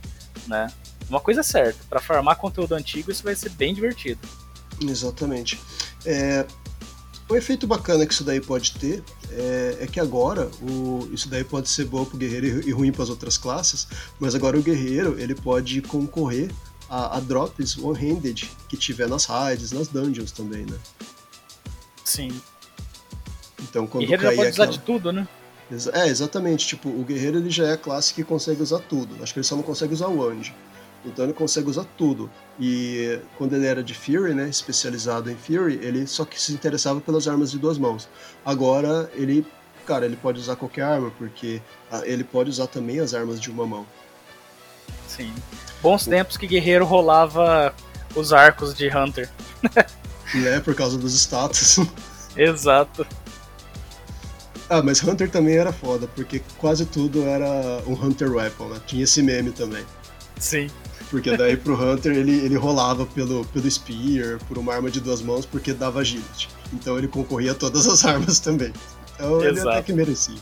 [0.47, 0.71] né?
[1.09, 4.19] Uma coisa é certa, para farmar conteúdo antigo isso vai ser bem divertido.
[4.81, 5.59] Exatamente.
[6.05, 6.45] É,
[7.29, 11.43] um efeito bacana que isso daí pode ter é, é que agora o, isso daí
[11.43, 13.88] pode ser bom pro guerreiro e, e ruim para as outras classes,
[14.19, 16.49] mas agora o guerreiro ele pode concorrer
[16.89, 20.77] a, a drops one-handed que tiver nas raids, nas dungeons também, né?
[22.03, 22.31] Sim,
[23.62, 24.68] então, quando guerreiro já pode aquela...
[24.70, 25.28] usar de tudo, né?
[25.93, 26.68] É, exatamente.
[26.68, 29.22] Tipo, o guerreiro ele já é a classe que consegue usar tudo.
[29.22, 30.53] Acho que ele só não consegue usar o Anjo.
[31.05, 32.30] Então ele consegue usar tudo.
[32.60, 36.99] E quando ele era de Fury, né, especializado em Fury, ele só que se interessava
[37.01, 38.10] pelas armas de duas mãos.
[38.45, 39.45] Agora ele,
[39.86, 43.49] cara, ele pode usar qualquer arma, porque ah, ele pode usar também as armas de
[43.49, 43.86] uma mão.
[45.08, 45.34] Sim.
[45.82, 46.10] Bons o...
[46.10, 47.74] tempos que guerreiro rolava
[48.16, 49.30] os arcos de Hunter.
[50.34, 51.78] né, por causa dos status.
[52.36, 53.05] Exato.
[54.70, 58.82] Ah, mas Hunter também era foda, porque quase tudo era um Hunter Weapon, né?
[58.86, 59.86] Tinha esse meme também.
[60.39, 60.70] Sim.
[61.09, 65.22] Porque daí pro Hunter ele, ele rolava pelo, pelo Spear, por uma arma de duas
[65.22, 66.49] mãos, porque dava agility.
[66.74, 68.74] Então ele concorria a todas as armas também.
[69.15, 69.59] Então Exato.
[69.59, 70.39] ele até que merecia.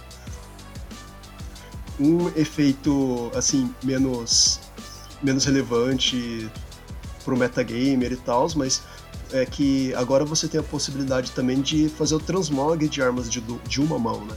[1.99, 4.59] um efeito assim menos
[5.21, 6.49] menos relevante
[7.23, 8.83] pro metagamer e tal, mas
[9.31, 13.41] é que agora você tem a possibilidade também de fazer o transmog de armas de,
[13.41, 14.35] de uma mão, né?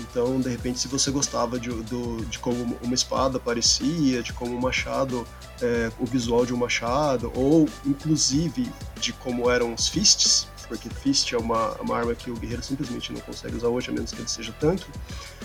[0.00, 4.56] Então, de repente, se você gostava de, do, de como uma espada parecia, de como
[4.56, 5.26] um machado,
[5.60, 11.32] é, o visual de um machado, ou inclusive de como eram os fists, porque fist
[11.32, 14.20] é uma, uma arma que o guerreiro simplesmente não consegue usar hoje, a menos que
[14.20, 14.86] ele seja tanto,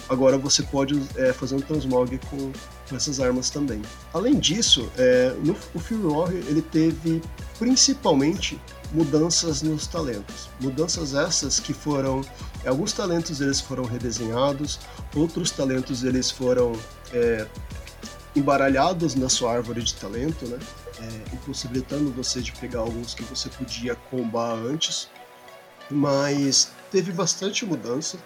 [0.09, 2.51] agora você pode é, fazer um transmog com,
[2.89, 3.82] com, essas armas também.
[4.13, 7.21] Além disso, é, no, o Fury Warrior ele teve
[7.57, 8.59] principalmente
[8.91, 10.49] mudanças nos talentos.
[10.61, 12.21] Mudanças essas que foram
[12.65, 14.80] alguns talentos eles foram redesenhados,
[15.15, 16.74] outros talentos eles foram
[17.11, 17.47] é,
[18.36, 20.59] embaralhados na sua árvore de talento, né?
[20.99, 25.09] É, impossibilitando você de pegar alguns que você podia combar antes,
[25.89, 28.17] mas teve bastante mudança.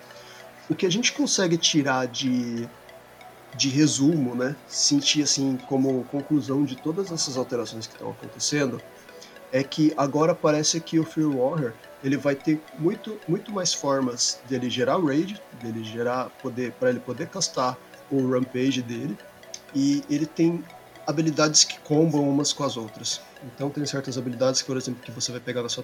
[0.70, 2.68] O que a gente consegue tirar de,
[3.56, 4.56] de resumo, né?
[4.68, 8.82] Sentir assim como conclusão de todas essas alterações que estão acontecendo,
[9.52, 14.40] é que agora parece que o Fear Warrior ele vai ter muito, muito mais formas
[14.48, 17.78] dele gerar raid, dele gerar poder para ele poder castar
[18.12, 19.18] o rampage dele
[19.74, 20.64] e ele tem
[21.08, 23.22] habilidades que combam umas com as outras.
[23.56, 25.84] Então tem certas habilidades, por exemplo, que você vai pegar na sua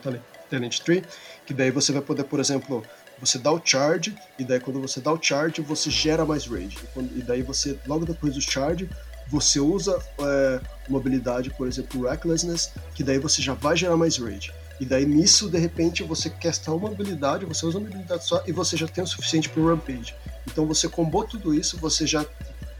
[0.49, 1.03] talent tree,
[1.45, 2.83] que daí você vai poder, por exemplo,
[3.19, 6.77] você dá o charge e daí quando você dá o charge você gera mais raid
[7.15, 8.89] e daí você logo depois do charge
[9.29, 10.59] você usa é,
[10.89, 14.51] uma habilidade, por exemplo, Recklessness, que daí você já vai gerar mais rage.
[14.79, 18.51] E daí nisso, de repente, você castar uma habilidade, você usa uma habilidade só e
[18.51, 20.13] você já tem o suficiente para o Rampage.
[20.45, 22.25] Então você combou tudo isso, você já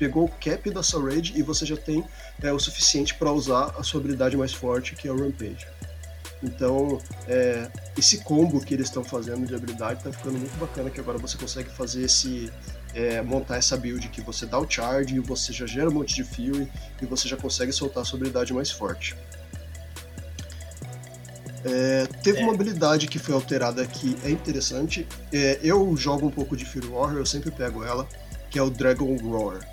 [0.04, 2.04] pegou o cap da sua rage e você já tem
[2.42, 5.66] é, o suficiente para usar a sua habilidade mais forte, que é o Rampage.
[6.44, 11.00] Então, é, esse combo que eles estão fazendo de habilidade está ficando muito bacana, que
[11.00, 12.52] agora você consegue fazer esse,
[12.94, 16.16] é, montar essa build que você dá o charge e você já gera um monte
[16.16, 16.70] de Fury
[17.02, 19.16] e você já consegue soltar a sua habilidade mais forte.
[21.64, 22.44] É, teve é.
[22.44, 25.08] uma habilidade que foi alterada que é interessante.
[25.32, 28.06] É, eu jogo um pouco de Fury Warrior, eu sempre pego ela,
[28.50, 29.73] que é o Dragon Roar.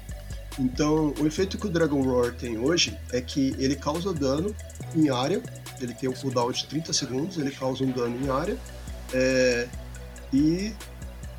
[0.60, 4.54] Então, o efeito que o Dragon Roar tem hoje é que ele causa dano
[4.94, 5.42] em área,
[5.80, 8.58] ele tem um cooldown de 30 segundos, ele causa um dano em área
[9.14, 9.66] é,
[10.30, 10.74] e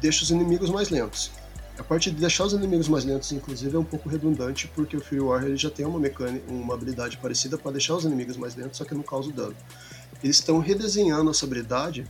[0.02, 1.30] deixa os inimigos mais lentos.
[1.78, 5.02] A parte de deixar os inimigos mais lentos, inclusive, é um pouco redundante, porque o
[5.02, 8.56] Fury Warrior ele já tem uma mecânica, uma habilidade parecida para deixar os inimigos mais
[8.56, 9.56] lentos, só que não causa dano.
[10.24, 12.08] Eles estão redesenhando essa habilidade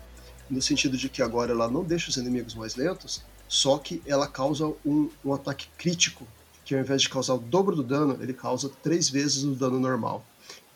[0.49, 4.27] no sentido de que agora ela não deixa os inimigos mais lentos, só que ela
[4.29, 6.25] causa um, um ataque crítico,
[6.71, 9.77] que ao invés de causar o dobro do dano, ele causa três vezes o dano
[9.77, 10.25] normal.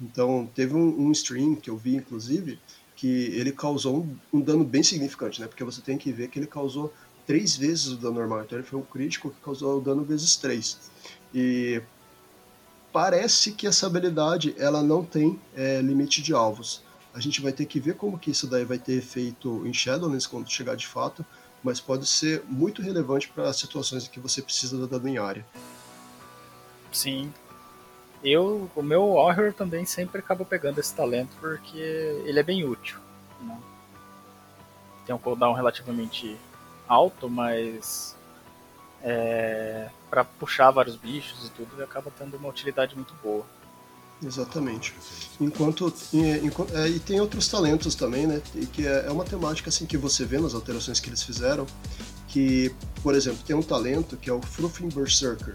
[0.01, 2.59] Então, teve um, um stream que eu vi, inclusive,
[2.97, 5.47] que ele causou um, um dano bem significante, né?
[5.47, 6.93] Porque você tem que ver que ele causou
[7.25, 8.41] três vezes o dano normal.
[8.43, 10.91] Então ele foi um crítico que causou o dano vezes três.
[11.33, 11.81] E
[12.91, 16.83] parece que essa habilidade ela não tem é, limite de alvos.
[17.13, 20.27] A gente vai ter que ver como que isso daí vai ter efeito em Shadowlands
[20.27, 21.25] quando chegar de fato,
[21.63, 25.45] mas pode ser muito relevante para situações em que você precisa da dano em área.
[26.95, 27.31] Sim.
[28.23, 32.97] Eu, o meu Warrior também sempre acabo pegando esse talento porque ele é bem útil.
[33.41, 33.59] Né?
[35.05, 36.37] Tem um cooldown relativamente
[36.87, 38.15] alto, mas
[39.03, 43.45] é, para puxar vários bichos e tudo, acaba tendo uma utilidade muito boa.
[44.23, 44.95] Exatamente.
[45.39, 45.93] Enquanto,
[46.73, 48.41] é, e tem outros talentos também, né?
[48.55, 51.67] E que é, é, uma temática assim que você vê nas alterações que eles fizeram,
[52.29, 52.73] que,
[53.03, 55.53] por exemplo, tem um talento que é o Fruffing Berserker,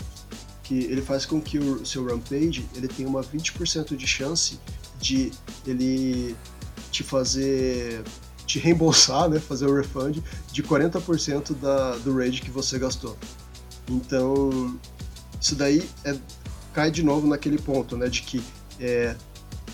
[0.70, 4.56] que ele faz com que o seu Rampage ele tenha uma 20% de chance
[5.00, 5.32] de
[5.66, 6.36] ele
[6.92, 8.04] te fazer
[8.46, 13.16] te reembolsar, né, fazer o refund de 40% da, do raid que você gastou.
[13.88, 14.78] Então,
[15.40, 16.16] isso daí é,
[16.72, 18.40] cai de novo naquele ponto, né, de que
[18.78, 19.16] é,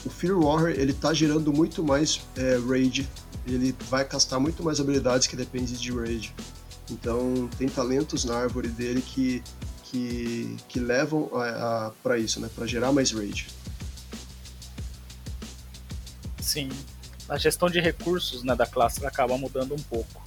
[0.02, 3.06] o Fear Warrior ele tá gerando muito mais é, raid,
[3.46, 6.34] ele vai castar muito mais habilidades que dependem de raid.
[6.90, 9.42] Então, tem talentos na árvore dele que
[9.96, 13.46] que, que levam a para isso, né, para gerar mais raid.
[16.40, 16.68] Sim,
[17.28, 20.22] a gestão de recursos né, da classe acaba mudando um pouco.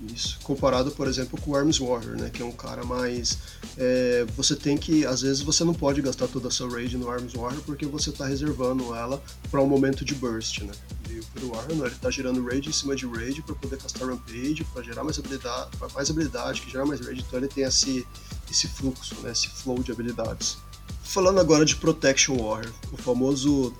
[0.00, 3.38] Isso, comparado, por exemplo, com o Arms Warrior, né, que é um cara mais.
[3.76, 5.06] É, você tem que.
[5.06, 8.10] Às vezes você não pode gastar toda a sua raid no Arms Warrior porque você
[8.10, 10.72] está reservando ela para um momento de burst, né?
[11.08, 14.08] E o Warrior, não, ele está gerando raid em cima de raid para poder castar
[14.08, 18.06] Rampage, para gerar mais habilidade, mais habilidade, que gera mais raid, então ele tem esse,
[18.50, 20.58] esse fluxo, né, esse flow de habilidades.
[21.04, 23.72] Falando agora de Protection Warrior, o famoso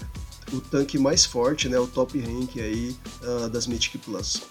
[0.52, 4.42] o tanque mais forte, né, o top rank aí uh, das Mythic Plus.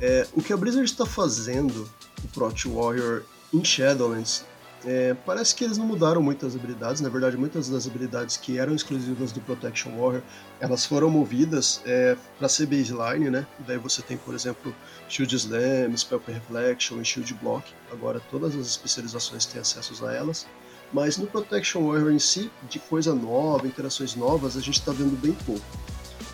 [0.00, 1.88] É, o que a Blizzard está fazendo,
[2.24, 3.22] o Prot Warrior
[3.52, 4.44] em Shadowlands,
[4.84, 7.00] é, parece que eles não mudaram muitas habilidades.
[7.00, 10.22] Na verdade, muitas das habilidades que eram exclusivas do Protection Warrior,
[10.58, 13.46] elas foram movidas é, para ser baseline, né?
[13.58, 14.74] Daí você tem, por exemplo,
[15.08, 17.70] Shield Slam, Spell Reflection e Shield Block.
[17.92, 20.46] Agora todas as especializações têm acesso a elas.
[20.92, 25.16] Mas no Protection Warrior em si, de coisa nova, interações novas, a gente está vendo
[25.20, 25.64] bem pouco.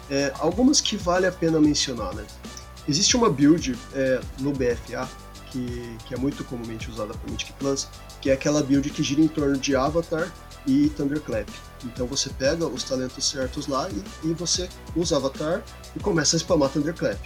[0.08, 2.24] É, algumas que vale a pena mencionar, né?
[2.88, 5.08] Existe uma build é, no BFA
[5.50, 7.88] que, que, é muito comumente usada por Mythic Plus,
[8.20, 10.32] que é aquela build que gira em torno de Avatar
[10.66, 11.48] e Thunderclap.
[11.84, 15.62] Então você pega os talentos certos lá e, e você usa Avatar
[15.94, 17.18] e começa a spamar Thunderclap.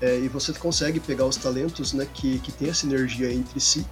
[0.00, 3.86] É, e você consegue pegar os talentos né, que, que tem essa energia entre si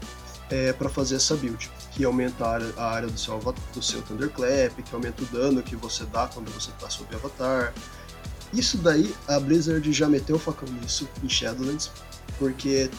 [0.51, 3.39] é, para fazer essa build, que aumenta a área, a área do, seu,
[3.75, 7.75] do seu Thunderclap, que aumenta o dano que você dá quando você está sob Avatar.
[8.53, 11.91] Isso daí, a Blizzard já meteu o facão nisso em Shadowlands,
[12.39, 12.91] porque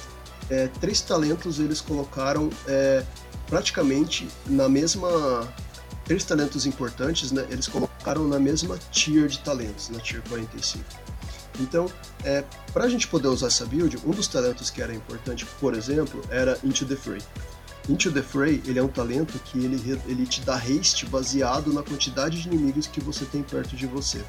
[0.50, 3.04] é, três talentos eles colocaram é,
[3.48, 5.48] praticamente na mesma.
[6.06, 7.46] Três talentos importantes, né?
[7.52, 10.84] Eles colocaram na mesma tier de talentos, na tier 45.
[11.60, 11.92] Então,
[12.24, 12.44] é,
[12.74, 16.22] para a gente poder usar essa build, um dos talentos que era importante, por exemplo,
[16.32, 17.22] era Into the Fray.
[17.88, 21.84] Into the Fray, ele é um talento que ele, ele te dá haste baseado na
[21.84, 24.24] quantidade de inimigos que você tem perto de você.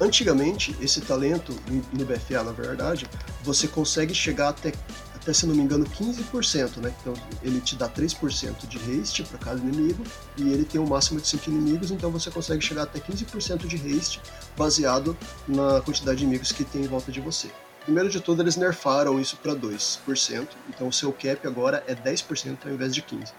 [0.00, 1.52] Antigamente, esse talento,
[1.92, 3.04] no BFA na verdade,
[3.42, 4.72] você consegue chegar até,
[5.12, 6.94] até se não me engano, 15%, né?
[7.00, 10.04] Então ele te dá 3% de haste para cada inimigo
[10.36, 13.76] e ele tem um máximo de 5 inimigos, então você consegue chegar até 15% de
[13.76, 14.20] haste
[14.56, 15.16] baseado
[15.48, 17.50] na quantidade de inimigos que tem em volta de você.
[17.82, 22.58] Primeiro de tudo, eles nerfaram isso para 2%, então o seu cap agora é 10%
[22.66, 23.32] ao invés de 15%.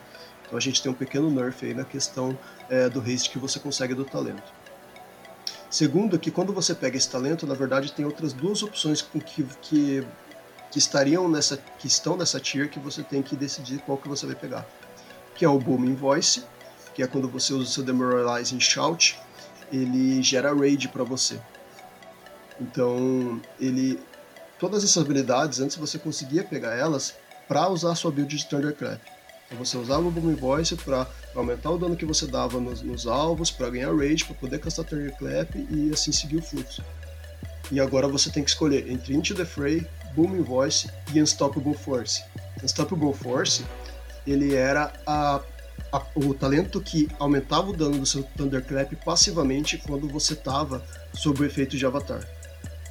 [0.46, 2.38] Então a gente tem um pequeno nerf aí na questão
[2.68, 4.59] é, do haste que você consegue do talento.
[5.70, 10.08] Segundo, que quando você pega esse talento, na verdade tem outras duas opções que, que,
[10.72, 14.26] que estariam nessa, que estão nessa tier que você tem que decidir qual que você
[14.26, 14.68] vai pegar.
[15.36, 16.44] Que é o Booming Voice,
[16.96, 19.20] que é quando você usa o seu Demoralizing Shout,
[19.72, 21.40] ele gera raid para você.
[22.60, 24.00] Então, ele
[24.58, 27.16] todas essas habilidades antes você conseguia pegar elas
[27.48, 29.00] para usar a sua build de Thunderclap.
[29.50, 33.08] Então você usava o Boom Voice para aumentar o dano que você dava nos, nos
[33.08, 36.84] alvos, para ganhar rage, para poder castar Thunderclap e assim seguir o fluxo.
[37.72, 42.24] E agora você tem que escolher entre Into the Fray, Booming Voice e Unstoppable Force.
[42.64, 43.66] Unstoppable Force,
[44.26, 45.42] ele era a,
[45.92, 51.42] a, o talento que aumentava o dano do seu Thunderclap passivamente quando você estava sob
[51.42, 52.24] o efeito de Avatar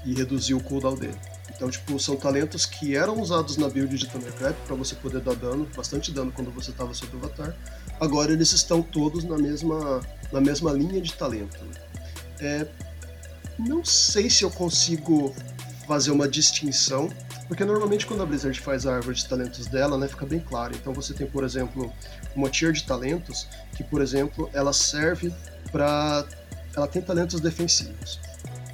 [0.04, 1.18] e reduzia o cooldown dele.
[1.58, 5.34] Então, tipo, são talentos que eram usados na build de Thunderclap para você poder dar
[5.34, 7.52] dano, bastante dano quando você estava sob o avatar.
[8.00, 10.00] Agora eles estão todos na mesma,
[10.32, 11.58] na mesma linha de talento.
[12.38, 12.64] É,
[13.58, 15.34] não sei se eu consigo
[15.88, 17.08] fazer uma distinção,
[17.48, 20.76] porque normalmente quando a Blizzard faz a árvore de talentos dela, né, fica bem claro.
[20.76, 21.92] Então você tem, por exemplo,
[22.36, 25.34] uma tier de talentos que, por exemplo, ela serve
[25.72, 26.24] para
[26.76, 28.20] ela tem talentos defensivos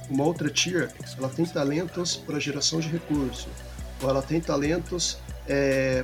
[0.09, 3.47] uma outra tier, ela tem talentos para geração de recurso,
[4.01, 5.17] ou ela tem talentos
[5.47, 6.03] é,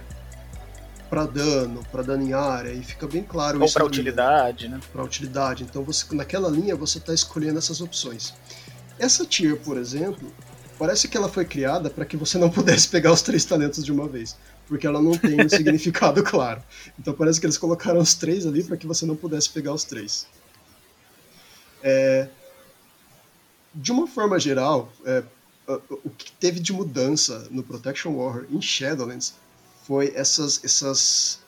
[1.10, 3.78] para dano, para dano em área, e fica bem claro ou isso.
[3.78, 4.80] Ou para utilidade, né?
[4.91, 5.64] Para utilidade.
[5.64, 8.34] Então você, naquela linha você está escolhendo essas opções.
[8.98, 10.32] Essa tier, por exemplo,
[10.80, 13.91] parece que ela foi criada para que você não pudesse pegar os três talentos de
[13.91, 14.38] uma vez,
[14.68, 16.64] porque ela não tem um significado claro.
[16.98, 19.84] Então parece que eles colocaram os três ali para que você não pudesse pegar os
[19.84, 20.26] três.
[21.84, 22.30] É,
[23.73, 25.23] de uma forma geral, é,
[26.03, 29.34] o que teve de mudança no Protection Warrior em Shadowlands
[29.85, 31.39] foi essas, essas,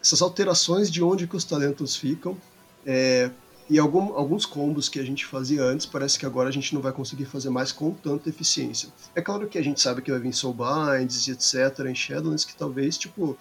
[0.00, 2.36] essas alterações de onde que os talentos ficam
[2.84, 3.30] é,
[3.68, 6.82] e algum, alguns combos que a gente fazia antes, parece que agora a gente não
[6.82, 8.88] vai conseguir fazer mais com tanta eficiência.
[9.14, 11.86] É claro que a gente sabe que vai vir Soulbinds e etc.
[11.88, 13.38] em Shadowlands, que talvez, tipo,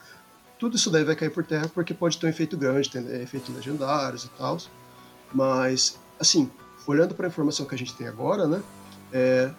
[0.60, 3.53] tudo isso daí vai cair por terra porque pode ter um efeito grande, ter efeitos
[3.56, 4.60] legendários e tal.
[5.34, 6.49] Mas, assim,
[6.90, 8.61] olhando para a informação que a gente tem agora, né,
[9.14, 9.52] é,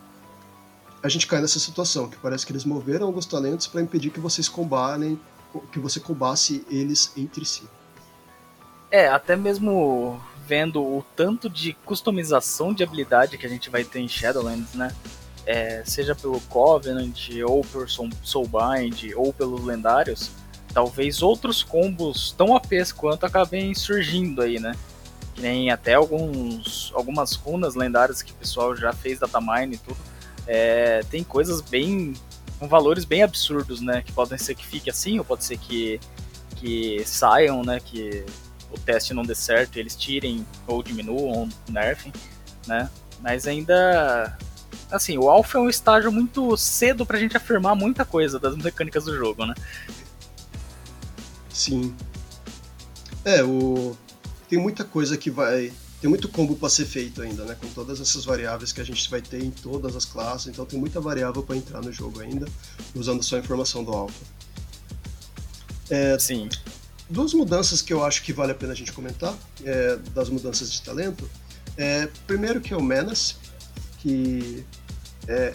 [1.03, 4.21] a gente cai nessa situação, que parece que eles moveram alguns talentos para impedir que
[4.21, 5.19] vocês combatem,
[5.73, 7.65] que você combasse eles entre si.
[8.91, 14.01] É, até mesmo vendo o tanto de customização de habilidade que a gente vai ter
[14.01, 14.95] em Shadowlands, né?
[15.47, 20.31] É, seja pelo Covenant, ou por Soulbind, ou pelos lendários,
[20.75, 24.75] talvez outros combos tão APs quanto acabem surgindo aí, né?
[25.41, 29.97] Nem até alguns, algumas runas lendárias que o pessoal já fez datamine e tudo,
[30.47, 32.15] é, tem coisas bem
[32.59, 34.03] com valores bem absurdos, né?
[34.03, 35.99] Que podem ser que fique assim, ou pode ser que,
[36.57, 37.81] que saiam, né?
[37.81, 38.25] Que
[38.71, 42.13] o teste não dê certo, eles tirem ou diminuam, ou nerfem,
[42.67, 42.91] né?
[43.21, 44.37] Mas ainda
[44.91, 49.05] assim, o alpha é um estágio muito cedo pra gente afirmar muita coisa das mecânicas
[49.05, 49.55] do jogo, né?
[51.49, 51.95] Sim.
[53.25, 53.97] É, o...
[54.51, 55.73] tem muita coisa que vai.
[56.01, 57.57] Tem muito combo para ser feito ainda, né?
[57.61, 60.79] Com todas essas variáveis que a gente vai ter em todas as classes, então tem
[60.79, 62.49] muita variável para entrar no jogo ainda,
[62.95, 64.25] usando só a informação do alpha.
[65.89, 66.49] É, Sim.
[67.09, 70.73] Duas mudanças que eu acho que vale a pena a gente comentar, é, das mudanças
[70.73, 71.31] de talento.
[71.77, 73.35] É, primeiro que é o Menace,
[73.99, 74.65] que
[75.29, 75.53] é,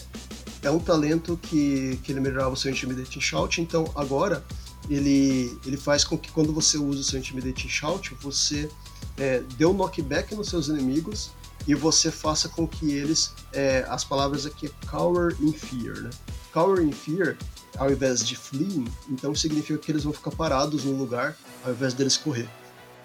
[0.62, 4.44] é um talento que, que ele melhorava o seu Intimidating Shout, então agora
[4.90, 8.70] ele, ele faz com que quando você usa o seu Intimidating Shout, você
[9.18, 11.32] é, dê um knockback nos seus inimigos
[11.68, 16.10] e você faça com que eles, é, as palavras aqui é Cower in Fear, né?
[16.54, 17.38] Cower in Fear,
[17.78, 21.94] ao invés de fleeing, então significa que eles vão ficar parados no lugar ao invés
[21.94, 22.48] deles correr.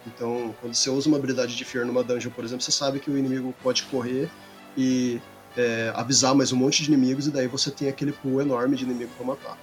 [0.07, 3.11] Então, quando você usa uma habilidade de Fear numa dungeon, por exemplo, você sabe que
[3.11, 4.31] o inimigo pode correr
[4.77, 5.21] e
[5.57, 8.85] é, avisar mais um monte de inimigos e daí você tem aquele pool enorme de
[8.85, 9.59] inimigo para matar.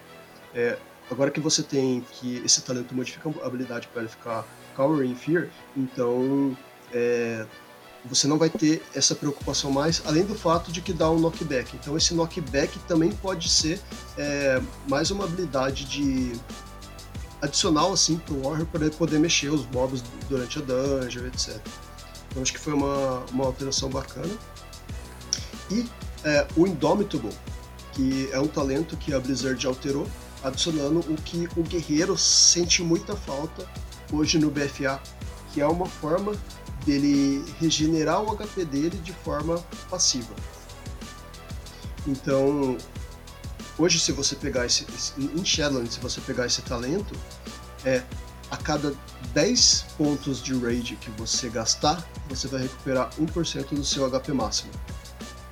[0.53, 0.77] É,
[1.09, 4.45] agora que você tem que esse talento modifica a habilidade para ele ficar
[4.77, 6.55] Cowering Fear, então
[6.93, 7.45] é,
[8.05, 11.75] você não vai ter essa preocupação mais, além do fato de que dá um knockback.
[11.75, 13.81] Então esse knockback também pode ser
[14.17, 16.31] é, mais uma habilidade de
[17.41, 21.59] adicional assim para o Warrior ele poder mexer os mobs durante a dungeon, etc.
[22.29, 24.33] Então acho que foi uma, uma alteração bacana.
[25.71, 25.85] E
[26.23, 27.33] é, o Indomitable,
[27.93, 30.07] que é um talento que a Blizzard alterou,
[30.43, 33.67] adicionando o que o guerreiro sente muita falta
[34.11, 35.01] hoje no BFA,
[35.53, 36.33] que é uma forma
[36.85, 39.57] dele regenerar o HP dele de forma
[39.89, 40.33] passiva.
[42.07, 42.77] Então,
[43.77, 47.13] hoje se você pegar esse, esse em Shadowlands, se você pegar esse talento,
[47.83, 48.01] é
[48.49, 48.93] a cada
[49.33, 54.71] 10 pontos de rage que você gastar, você vai recuperar 1% do seu HP máximo.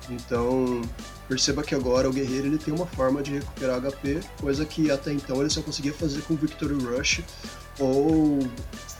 [0.08, 0.80] Então,
[1.28, 5.12] perceba que agora o guerreiro ele tem uma forma de recuperar HP, coisa que até
[5.12, 7.22] então ele só conseguia fazer com Victory Rush
[7.78, 8.38] ou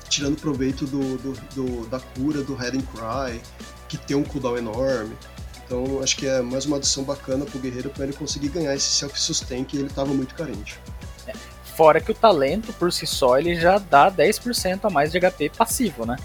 [0.08, 3.40] tirando proveito do, do, do da cura do Head and Cry,
[3.88, 5.16] que tem um cooldown enorme.
[5.64, 8.88] Então, acho que é mais uma adição bacana pro guerreiro para ele conseguir ganhar esse
[8.88, 10.78] self-sustain que ele estava muito carente.
[11.26, 11.32] É,
[11.76, 15.50] fora que o talento por si só ele já dá 10% a mais de HP
[15.50, 16.16] passivo, né?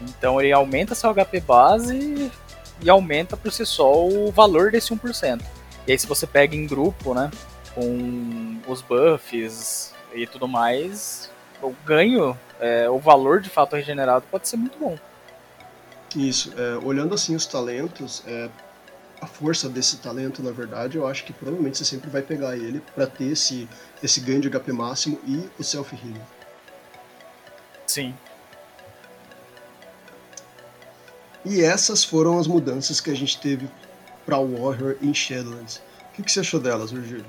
[0.00, 2.32] Então ele aumenta seu HP base
[2.82, 5.40] e aumenta por si só o valor desse 1%.
[5.86, 7.30] E aí se você pega em grupo, né,
[7.74, 11.30] com os buffs e tudo mais,
[11.62, 14.98] o ganho, é, o valor de fato regenerado pode ser muito bom.
[16.16, 18.48] Isso, é, olhando assim os talentos, é,
[19.20, 22.82] a força desse talento, na verdade, eu acho que provavelmente você sempre vai pegar ele
[22.94, 23.68] para ter esse,
[24.02, 26.20] esse ganho de HP máximo e o self-healing.
[27.86, 28.14] Sim,
[31.44, 33.68] E essas foram as mudanças que a gente teve
[34.24, 35.76] para Warrior em Shadowlands.
[35.76, 37.26] O que, que você achou delas, Virgílio?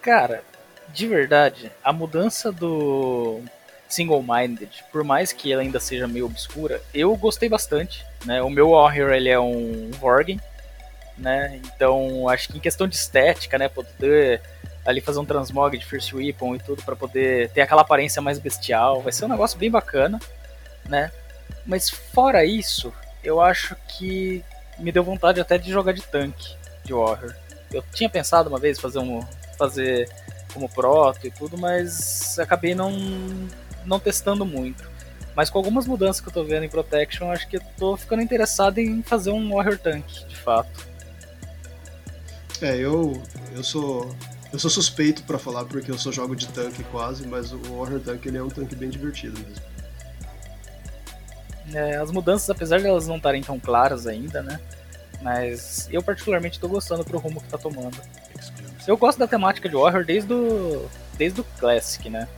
[0.00, 0.44] Cara,
[0.92, 3.40] de verdade, a mudança do
[3.88, 8.04] Single Minded, por mais que ela ainda seja meio obscura, eu gostei bastante.
[8.24, 8.42] Né?
[8.42, 10.40] O meu Warrior ele é um Vorgen,
[11.16, 11.60] né?
[11.64, 14.40] Então acho que em questão de estética, né, poder
[14.84, 18.38] ali fazer um transmog de First Weapon e tudo para poder ter aquela aparência mais
[18.38, 20.20] bestial, vai ser um negócio bem bacana,
[20.86, 21.10] né?
[21.64, 22.92] Mas fora isso,
[23.22, 24.44] eu acho que
[24.78, 26.54] me deu vontade até de jogar de tanque
[26.84, 27.34] de Warrior.
[27.72, 29.20] Eu tinha pensado uma vez fazer um
[29.56, 30.08] fazer
[30.54, 32.92] como proto e tudo, mas acabei não
[33.84, 34.88] não testando muito.
[35.36, 38.22] Mas com algumas mudanças que eu tô vendo em Protection, acho que eu tô ficando
[38.22, 40.86] interessado em fazer um Warrior Tank, de fato.
[42.62, 43.20] É, eu
[43.54, 44.14] eu sou
[44.52, 48.00] eu sou suspeito para falar porque eu só jogo de tanque quase, mas o Warrior
[48.00, 49.74] Tank ele é um tanque bem divertido mesmo.
[51.74, 54.60] É, as mudanças, apesar de elas não estarem tão claras ainda, né?
[55.20, 58.00] Mas eu particularmente estou gostando pro rumo que tá tomando.
[58.86, 62.28] Eu gosto da temática de Warrior desde o, desde o Classic, né?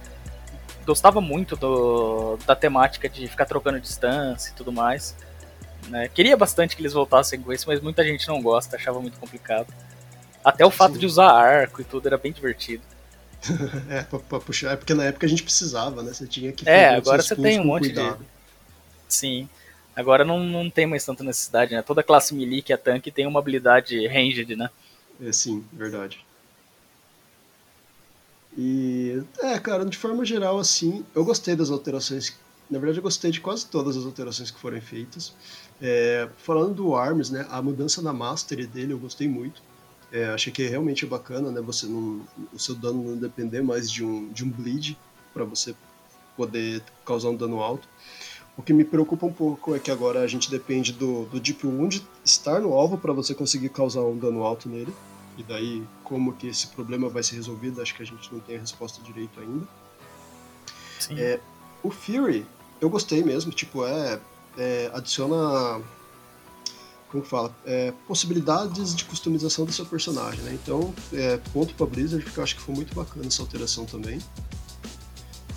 [0.87, 5.17] Gostava muito do, da temática de ficar trocando distância e tudo mais.
[5.89, 6.09] Né?
[6.09, 9.73] Queria bastante que eles voltassem com isso, mas muita gente não gosta, achava muito complicado.
[10.45, 11.01] Até o fato Sim.
[11.01, 12.83] de usar arco e tudo era bem divertido.
[13.91, 16.13] é, pra, pra, puxar, é porque na época a gente precisava, né?
[16.13, 18.19] Você tinha que É, agora você tem um monte cuidado.
[18.19, 18.25] de
[19.09, 19.49] Sim.
[19.95, 21.83] Agora não, não tem mais tanta necessidade, né?
[21.83, 24.71] Toda classe melee que é tanque tem uma habilidade ranged, né?
[25.21, 26.26] É, sim, verdade.
[28.57, 32.35] E, é, cara, de forma geral, assim, eu gostei das alterações.
[32.71, 35.35] Na verdade, eu gostei de quase todas as alterações que foram feitas.
[35.81, 39.63] É, falando do Arms, né, a mudança na Mastery dele eu gostei muito.
[40.11, 42.23] É, achei que é realmente bacana, né, você não,
[42.53, 44.97] o seu dano não depender mais de um, de um bleed
[45.35, 45.75] para você
[46.37, 47.87] poder causar um dano alto.
[48.57, 51.67] O que me preocupa um pouco é que agora a gente depende do, do Deep
[51.67, 54.95] Wound estar no alvo para você conseguir causar um dano alto nele.
[55.37, 58.57] E daí, como que esse problema vai ser resolvido, acho que a gente não tem
[58.57, 59.67] a resposta direito ainda.
[61.11, 61.41] É,
[61.83, 62.47] o Fury,
[62.81, 64.19] eu gostei mesmo, tipo, é,
[64.57, 65.83] é adiciona
[67.09, 70.53] como fala, é, possibilidades de customização do seu personagem, né?
[70.55, 74.19] Então, é, ponto para Blizzard, porque eu acho que foi muito bacana essa alteração também.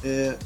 [0.04, 0.38] É,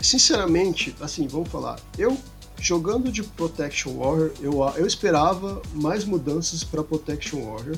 [0.00, 2.16] sinceramente, assim, vamos falar, eu
[2.60, 7.76] jogando de Protection Warrior, eu, eu esperava mais mudanças para Protection Warrior.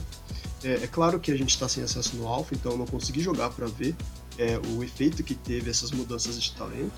[0.64, 3.20] É, é, claro que a gente está sem acesso no Alpha, então eu não consegui
[3.20, 3.94] jogar para ver
[4.38, 6.94] é, o efeito que teve essas mudanças de talento.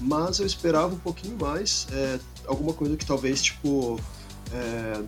[0.00, 4.00] Mas eu esperava um pouquinho mais, é, alguma coisa que talvez, tipo,
[4.50, 5.02] é,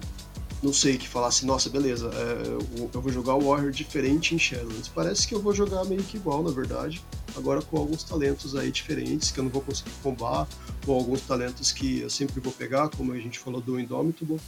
[0.62, 4.88] não sei, que falasse, nossa, beleza, é, eu vou jogar o Warrior diferente em Shadowlands.
[4.88, 7.02] Parece que eu vou jogar meio que igual, na verdade,
[7.34, 10.46] agora com alguns talentos aí diferentes que eu não vou conseguir combar,
[10.86, 14.38] ou alguns talentos que eu sempre vou pegar, como a gente falou do Indomitable.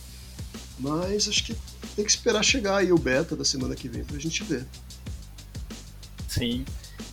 [0.78, 1.56] Mas acho que
[1.94, 4.66] tem que esperar chegar aí o beta da semana que vem pra gente ver.
[6.28, 6.64] Sim.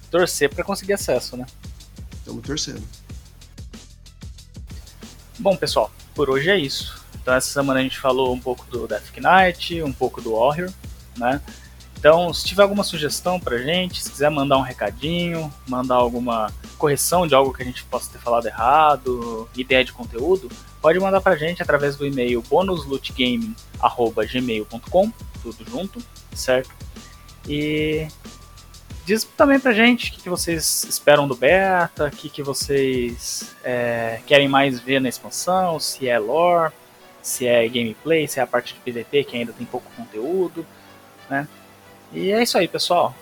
[0.09, 1.45] Torcer para conseguir acesso, né?
[2.13, 2.83] Estamos torcendo.
[5.37, 6.99] Bom, pessoal, por hoje é isso.
[7.21, 10.71] Então essa semana a gente falou um pouco do Death Knight, um pouco do Warrior,
[11.15, 11.41] né?
[12.01, 17.27] Então, se tiver alguma sugestão pra gente, se quiser mandar um recadinho, mandar alguma correção
[17.27, 20.49] de algo que a gente possa ter falado errado, ideia de conteúdo,
[20.81, 26.01] pode mandar pra gente através do e-mail bonuslootgaming@gmail.com, tudo junto,
[26.33, 26.69] certo?
[27.47, 28.07] E
[29.05, 34.21] diz também pra gente o que, vocês esperam do beta, o que, que vocês é,
[34.25, 36.73] querem mais ver na expansão, se é lore,
[37.21, 40.65] se é gameplay, se é a parte de PVP que ainda tem pouco conteúdo,
[41.29, 41.47] né?
[42.11, 43.15] E é isso aí, pessoal.